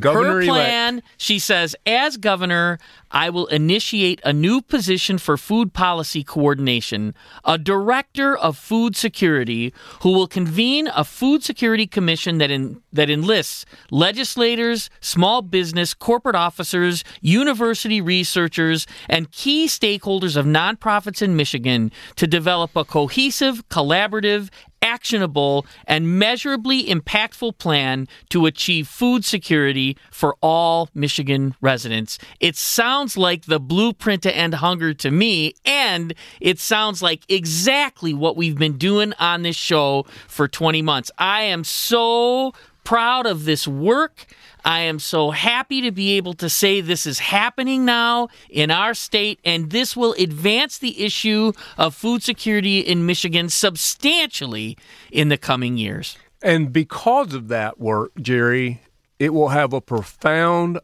Governor 0.00 0.40
her 0.40 0.46
plan, 0.46 0.94
elect. 0.94 1.06
she 1.18 1.38
says, 1.38 1.76
as 1.86 2.16
governor, 2.16 2.78
I 3.14 3.30
will 3.30 3.46
initiate 3.46 4.20
a 4.24 4.32
new 4.32 4.60
position 4.60 5.18
for 5.18 5.36
food 5.36 5.72
policy 5.72 6.24
coordination, 6.24 7.14
a 7.44 7.58
director 7.58 8.36
of 8.36 8.56
food 8.56 8.96
security 8.96 9.72
who 10.00 10.12
will 10.12 10.26
convene 10.26 10.88
a 10.88 11.04
food 11.04 11.44
security 11.44 11.86
commission 11.86 12.38
that 12.38 12.50
in, 12.50 12.82
that 12.92 13.08
enlists 13.08 13.66
legislators, 13.90 14.90
small 15.00 15.42
business, 15.42 15.94
corporate 15.94 16.34
officers, 16.34 17.04
university 17.20 18.00
researchers, 18.00 18.86
and 19.08 19.30
key 19.30 19.66
stakeholders 19.66 20.36
of 20.36 20.44
nonprofits 20.44 21.22
in 21.22 21.36
Michigan 21.36 21.92
to 22.16 22.26
develop 22.26 22.74
a 22.74 22.84
cohesive, 22.84 23.68
collaborative, 23.68 24.50
actionable, 24.84 25.66
and 25.86 26.18
measurably 26.18 26.84
impactful 26.84 27.56
plan 27.58 28.06
to 28.28 28.46
achieve 28.46 28.86
food 28.86 29.24
security 29.24 29.96
for 30.10 30.36
all 30.42 30.90
Michigan 30.94 31.54
residents. 31.60 32.18
It 32.38 32.54
sounds 32.54 33.16
like 33.16 33.46
the 33.46 33.58
blueprint 33.58 34.22
to 34.24 34.36
end 34.36 34.54
hunger 34.54 34.92
to 34.94 35.10
me, 35.10 35.54
and 35.64 36.14
it 36.40 36.60
sounds 36.60 37.02
like 37.02 37.22
exactly 37.28 38.12
what 38.12 38.36
we've 38.36 38.58
been 38.58 38.76
doing 38.76 39.14
on 39.18 39.42
this 39.42 39.56
show 39.56 40.04
for 40.28 40.46
20 40.46 40.82
months. 40.82 41.10
I 41.18 41.42
am 41.42 41.64
so 41.64 42.52
proud 42.84 43.26
of 43.26 43.46
this 43.46 43.66
work. 43.66 44.26
I 44.64 44.80
am 44.80 44.98
so 44.98 45.30
happy 45.30 45.82
to 45.82 45.90
be 45.90 46.16
able 46.16 46.34
to 46.34 46.48
say 46.48 46.80
this 46.80 47.06
is 47.06 47.18
happening 47.18 47.84
now 47.84 48.28
in 48.48 48.70
our 48.70 48.94
state, 48.94 49.38
and 49.44 49.70
this 49.70 49.96
will 49.96 50.14
advance 50.14 50.78
the 50.78 51.04
issue 51.04 51.52
of 51.76 51.94
food 51.94 52.22
security 52.22 52.80
in 52.80 53.04
Michigan 53.06 53.48
substantially 53.48 54.78
in 55.10 55.28
the 55.28 55.38
coming 55.38 55.76
years. 55.76 56.16
And 56.42 56.72
because 56.72 57.34
of 57.34 57.48
that 57.48 57.78
work, 57.78 58.12
Jerry, 58.20 58.80
it 59.18 59.34
will 59.34 59.48
have 59.48 59.72
a 59.72 59.80
profound 59.80 60.80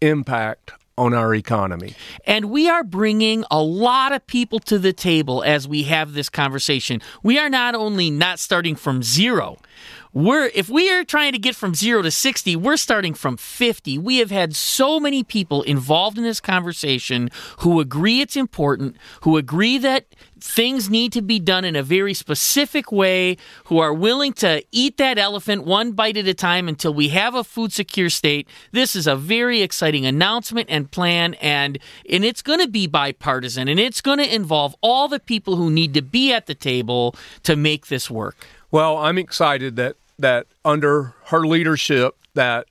impact 0.00 0.72
on 0.96 1.12
our 1.12 1.34
economy. 1.34 1.94
And 2.24 2.46
we 2.46 2.68
are 2.68 2.84
bringing 2.84 3.44
a 3.50 3.60
lot 3.60 4.12
of 4.12 4.26
people 4.26 4.60
to 4.60 4.78
the 4.78 4.92
table 4.92 5.42
as 5.42 5.66
we 5.66 5.84
have 5.84 6.12
this 6.12 6.28
conversation. 6.28 7.00
We 7.22 7.38
are 7.38 7.50
not 7.50 7.74
only 7.74 8.10
not 8.10 8.38
starting 8.38 8.76
from 8.76 9.02
zero, 9.02 9.58
we're 10.14 10.46
if 10.54 10.68
we 10.68 10.90
are 10.92 11.04
trying 11.04 11.32
to 11.32 11.38
get 11.38 11.56
from 11.56 11.74
0 11.74 12.02
to 12.02 12.10
60, 12.10 12.54
we're 12.56 12.76
starting 12.76 13.14
from 13.14 13.36
50. 13.36 13.98
We 13.98 14.18
have 14.18 14.30
had 14.30 14.54
so 14.54 15.00
many 15.00 15.24
people 15.24 15.62
involved 15.62 16.16
in 16.16 16.24
this 16.24 16.40
conversation 16.40 17.30
who 17.58 17.80
agree 17.80 18.20
it's 18.20 18.36
important, 18.36 18.96
who 19.22 19.36
agree 19.36 19.76
that 19.78 20.06
things 20.40 20.88
need 20.88 21.12
to 21.12 21.22
be 21.22 21.40
done 21.40 21.64
in 21.64 21.74
a 21.74 21.82
very 21.82 22.14
specific 22.14 22.92
way, 22.92 23.36
who 23.64 23.78
are 23.78 23.92
willing 23.92 24.32
to 24.34 24.62
eat 24.70 24.98
that 24.98 25.18
elephant 25.18 25.64
one 25.64 25.92
bite 25.92 26.16
at 26.16 26.28
a 26.28 26.34
time 26.34 26.68
until 26.68 26.94
we 26.94 27.08
have 27.08 27.34
a 27.34 27.42
food 27.42 27.72
secure 27.72 28.08
state. 28.08 28.48
This 28.70 28.94
is 28.94 29.08
a 29.08 29.16
very 29.16 29.62
exciting 29.62 30.06
announcement 30.06 30.70
and 30.70 30.88
plan 30.90 31.34
and 31.34 31.78
and 32.08 32.24
it's 32.24 32.42
going 32.42 32.60
to 32.60 32.68
be 32.68 32.86
bipartisan 32.86 33.66
and 33.66 33.80
it's 33.80 34.00
going 34.00 34.18
to 34.18 34.34
involve 34.34 34.76
all 34.80 35.08
the 35.08 35.18
people 35.18 35.56
who 35.56 35.70
need 35.70 35.92
to 35.94 36.02
be 36.02 36.32
at 36.32 36.46
the 36.46 36.54
table 36.54 37.16
to 37.42 37.56
make 37.56 37.88
this 37.88 38.08
work. 38.08 38.36
Well, 38.70 38.98
I'm 38.98 39.18
excited 39.18 39.76
that 39.76 39.96
that 40.18 40.46
under 40.64 41.14
her 41.26 41.46
leadership 41.46 42.16
that 42.34 42.66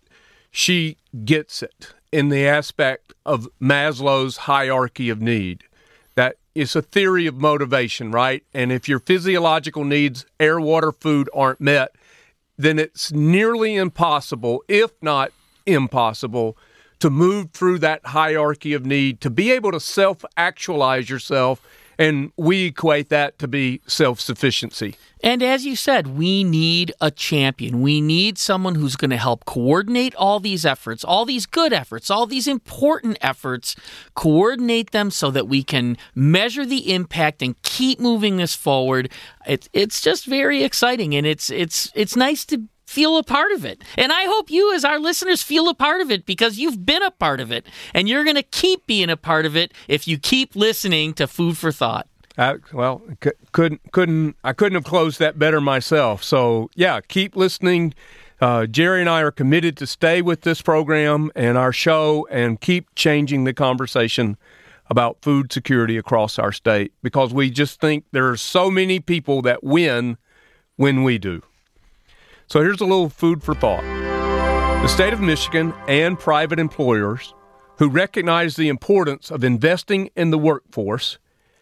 she 0.51 0.97
gets 1.25 1.63
it 1.63 1.93
in 2.11 2.29
the 2.29 2.47
aspect 2.47 3.13
of 3.25 3.47
Maslow's 3.61 4.37
hierarchy 4.37 5.09
of 5.09 5.21
need. 5.21 5.63
That 6.15 6.37
is 6.53 6.75
a 6.75 6.81
theory 6.81 7.25
of 7.25 7.35
motivation, 7.35 8.11
right? 8.11 8.43
And 8.53 8.71
if 8.71 8.87
your 8.87 8.99
physiological 8.99 9.83
needs, 9.83 10.25
air, 10.39 10.59
water, 10.59 10.91
food, 10.91 11.29
aren't 11.33 11.59
met, 11.59 11.95
then 12.57 12.77
it's 12.77 13.11
nearly 13.11 13.75
impossible, 13.75 14.63
if 14.67 14.91
not 15.01 15.31
impossible, 15.65 16.55
to 16.99 17.09
move 17.09 17.51
through 17.51 17.79
that 17.79 18.05
hierarchy 18.05 18.73
of 18.73 18.85
need, 18.85 19.19
to 19.21 19.29
be 19.29 19.51
able 19.51 19.71
to 19.71 19.79
self 19.79 20.23
actualize 20.37 21.09
yourself 21.09 21.61
and 21.97 22.31
we 22.37 22.65
equate 22.65 23.09
that 23.09 23.39
to 23.39 23.47
be 23.47 23.81
self 23.87 24.19
sufficiency. 24.19 24.95
And 25.23 25.41
as 25.41 25.65
you 25.65 25.77
said, 25.77 26.17
we 26.17 26.43
need 26.43 26.91
a 26.99 27.09
champion. 27.09 27.81
We 27.81 28.01
need 28.01 28.37
someone 28.37 28.75
who's 28.75 28.97
going 28.97 29.11
to 29.11 29.17
help 29.17 29.45
coordinate 29.45 30.13
all 30.15 30.41
these 30.41 30.65
efforts, 30.65 31.05
all 31.05 31.23
these 31.23 31.45
good 31.45 31.71
efforts, 31.71 32.09
all 32.09 32.25
these 32.25 32.45
important 32.45 33.17
efforts, 33.21 33.77
coordinate 34.15 34.91
them 34.91 35.09
so 35.09 35.31
that 35.31 35.47
we 35.47 35.63
can 35.63 35.97
measure 36.13 36.65
the 36.65 36.93
impact 36.93 37.41
and 37.41 37.59
keep 37.61 38.01
moving 38.01 38.35
this 38.35 38.53
forward. 38.53 39.09
It, 39.47 39.69
it's 39.71 40.01
just 40.01 40.25
very 40.25 40.63
exciting, 40.63 41.15
and 41.15 41.25
it's 41.25 41.49
it's 41.49 41.89
it's 41.95 42.17
nice 42.17 42.43
to 42.45 42.63
feel 42.93 43.17
a 43.17 43.23
part 43.23 43.51
of 43.51 43.65
it. 43.65 43.83
And 43.97 44.11
I 44.11 44.25
hope 44.25 44.51
you, 44.51 44.73
as 44.73 44.85
our 44.85 44.99
listeners, 44.99 45.41
feel 45.41 45.67
a 45.67 45.73
part 45.73 45.99
of 45.99 46.11
it 46.11 46.25
because 46.25 46.59
you've 46.59 46.85
been 46.85 47.01
a 47.01 47.11
part 47.11 47.39
of 47.39 47.51
it. 47.51 47.65
And 47.93 48.07
you're 48.07 48.23
going 48.23 48.35
to 48.35 48.43
keep 48.43 48.85
being 48.85 49.09
a 49.09 49.17
part 49.17 49.45
of 49.45 49.57
it 49.57 49.73
if 49.87 50.07
you 50.07 50.17
keep 50.19 50.55
listening 50.55 51.13
to 51.15 51.27
Food 51.27 51.57
for 51.57 51.71
Thought. 51.71 52.07
Uh, 52.37 52.57
well, 52.71 53.01
c- 53.23 53.31
couldn't 53.51 53.91
couldn't 53.91 54.35
I 54.43 54.53
couldn't 54.53 54.75
have 54.75 54.85
closed 54.85 55.19
that 55.19 55.37
better 55.37 55.61
myself. 55.61 56.23
So 56.23 56.69
yeah, 56.75 56.99
keep 57.01 57.35
listening. 57.35 57.93
Uh, 58.41 58.65
Jerry 58.65 59.01
and 59.01 59.09
I 59.09 59.21
are 59.21 59.31
committed 59.31 59.77
to 59.77 59.87
stay 59.87 60.21
with 60.21 60.41
this 60.41 60.61
program 60.61 61.31
and 61.35 61.57
our 61.57 61.71
show 61.71 62.27
and 62.31 62.59
keep 62.59 62.93
changing 62.95 63.43
the 63.43 63.53
conversation 63.53 64.37
about 64.89 65.21
food 65.21 65.53
security 65.53 65.97
across 65.97 66.37
our 66.39 66.51
state 66.51 66.91
because 67.03 67.33
we 67.33 67.49
just 67.49 67.79
think 67.79 68.05
there 68.11 68.29
are 68.29 68.37
so 68.37 68.69
many 68.69 68.99
people 68.99 69.41
that 69.43 69.63
win 69.63 70.17
when 70.75 71.03
we 71.03 71.17
do. 71.17 71.41
So 72.47 72.61
here's 72.61 72.81
a 72.81 72.85
little 72.85 73.09
food 73.09 73.43
for 73.43 73.55
thought. 73.55 73.83
The 74.83 74.87
state 74.87 75.13
of 75.13 75.21
Michigan 75.21 75.73
and 75.87 76.19
private 76.19 76.59
employers 76.59 77.33
who 77.79 77.89
recognize 77.89 78.55
the 78.55 78.67
importance 78.67 79.31
of 79.31 79.43
investing 79.43 80.09
in 80.15 80.29
the 80.29 80.37
workforce 80.37 81.17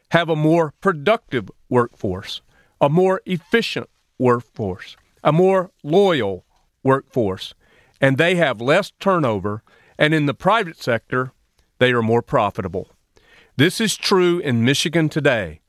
have 0.09 0.27
a 0.27 0.36
more 0.36 0.73
productive 0.82 1.49
workforce, 1.69 2.41
a 2.82 2.89
more 2.89 3.21
efficient 3.25 3.89
workforce, 4.17 4.97
a 5.23 5.32
more 5.32 5.71
loyal 5.84 6.45
workforce, 6.84 7.53
and 8.01 8.17
they 8.17 8.36
have 8.36 8.59
less 8.59 8.91
turnover, 8.99 9.63
and 9.97 10.13
in 10.13 10.25
the 10.25 10.34
private 10.34 10.82
sector, 10.82 11.32
they 11.77 11.91
are 11.91 12.01
more 12.01 12.21
profitable. 12.21 12.89
This 13.55 13.79
is 13.79 13.95
true 13.95 14.39
in 14.39 14.65
Michigan 14.65 15.09
today. 15.09 15.61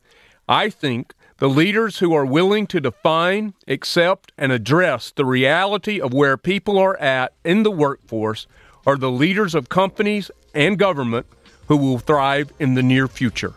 I 0.48 0.70
think 0.70 1.14
the 1.42 1.48
leaders 1.48 1.98
who 1.98 2.14
are 2.14 2.24
willing 2.24 2.68
to 2.68 2.80
define, 2.80 3.52
accept, 3.66 4.30
and 4.38 4.52
address 4.52 5.10
the 5.10 5.24
reality 5.24 6.00
of 6.00 6.14
where 6.14 6.36
people 6.36 6.78
are 6.78 6.96
at 6.98 7.32
in 7.44 7.64
the 7.64 7.70
workforce 7.72 8.46
are 8.86 8.96
the 8.96 9.10
leaders 9.10 9.52
of 9.52 9.68
companies 9.68 10.30
and 10.54 10.78
government 10.78 11.26
who 11.66 11.76
will 11.76 11.98
thrive 11.98 12.52
in 12.60 12.74
the 12.74 12.82
near 12.84 13.08
future. 13.08 13.54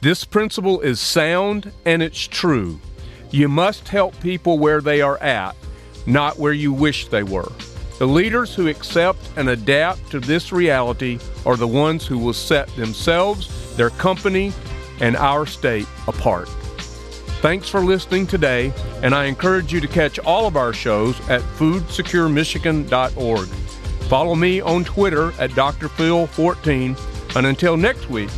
This 0.00 0.24
principle 0.24 0.80
is 0.80 0.98
sound 0.98 1.72
and 1.84 2.02
it's 2.02 2.26
true. 2.26 2.80
You 3.30 3.48
must 3.48 3.88
help 3.88 4.18
people 4.20 4.58
where 4.58 4.80
they 4.80 5.02
are 5.02 5.18
at, 5.18 5.54
not 6.06 6.38
where 6.38 6.54
you 6.54 6.72
wish 6.72 7.08
they 7.08 7.22
were. 7.22 7.52
The 7.98 8.08
leaders 8.08 8.54
who 8.54 8.68
accept 8.68 9.20
and 9.36 9.50
adapt 9.50 10.10
to 10.12 10.20
this 10.20 10.52
reality 10.52 11.18
are 11.44 11.56
the 11.56 11.68
ones 11.68 12.06
who 12.06 12.16
will 12.16 12.32
set 12.32 12.66
themselves, 12.76 13.76
their 13.76 13.90
company, 13.90 14.54
and 15.02 15.18
our 15.18 15.44
state 15.44 15.86
apart. 16.08 16.48
Thanks 17.44 17.68
for 17.68 17.80
listening 17.80 18.26
today, 18.26 18.72
and 19.02 19.14
I 19.14 19.26
encourage 19.26 19.70
you 19.70 19.78
to 19.78 19.86
catch 19.86 20.18
all 20.20 20.46
of 20.46 20.56
our 20.56 20.72
shows 20.72 21.20
at 21.28 21.42
foodsecuremichigan.org. 21.42 23.48
Follow 24.08 24.34
me 24.34 24.62
on 24.62 24.82
Twitter 24.82 25.28
at 25.38 25.50
drphil14, 25.50 27.36
and 27.36 27.46
until 27.46 27.76
next 27.76 28.08
week, 28.08 28.30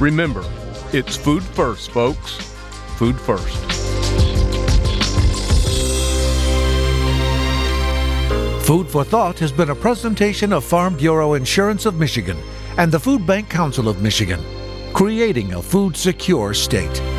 remember, 0.00 0.44
it's 0.92 1.16
food 1.16 1.44
first, 1.44 1.92
folks. 1.92 2.32
Food 2.96 3.14
first. 3.20 3.56
Food 8.66 8.88
for 8.88 9.04
Thought 9.04 9.38
has 9.38 9.52
been 9.52 9.70
a 9.70 9.76
presentation 9.76 10.52
of 10.52 10.64
Farm 10.64 10.96
Bureau 10.96 11.34
Insurance 11.34 11.86
of 11.86 11.94
Michigan 11.94 12.36
and 12.76 12.90
the 12.90 12.98
Food 12.98 13.24
Bank 13.24 13.48
Council 13.48 13.88
of 13.88 14.02
Michigan, 14.02 14.44
creating 14.94 15.54
a 15.54 15.62
food 15.62 15.96
secure 15.96 16.52
state. 16.54 17.17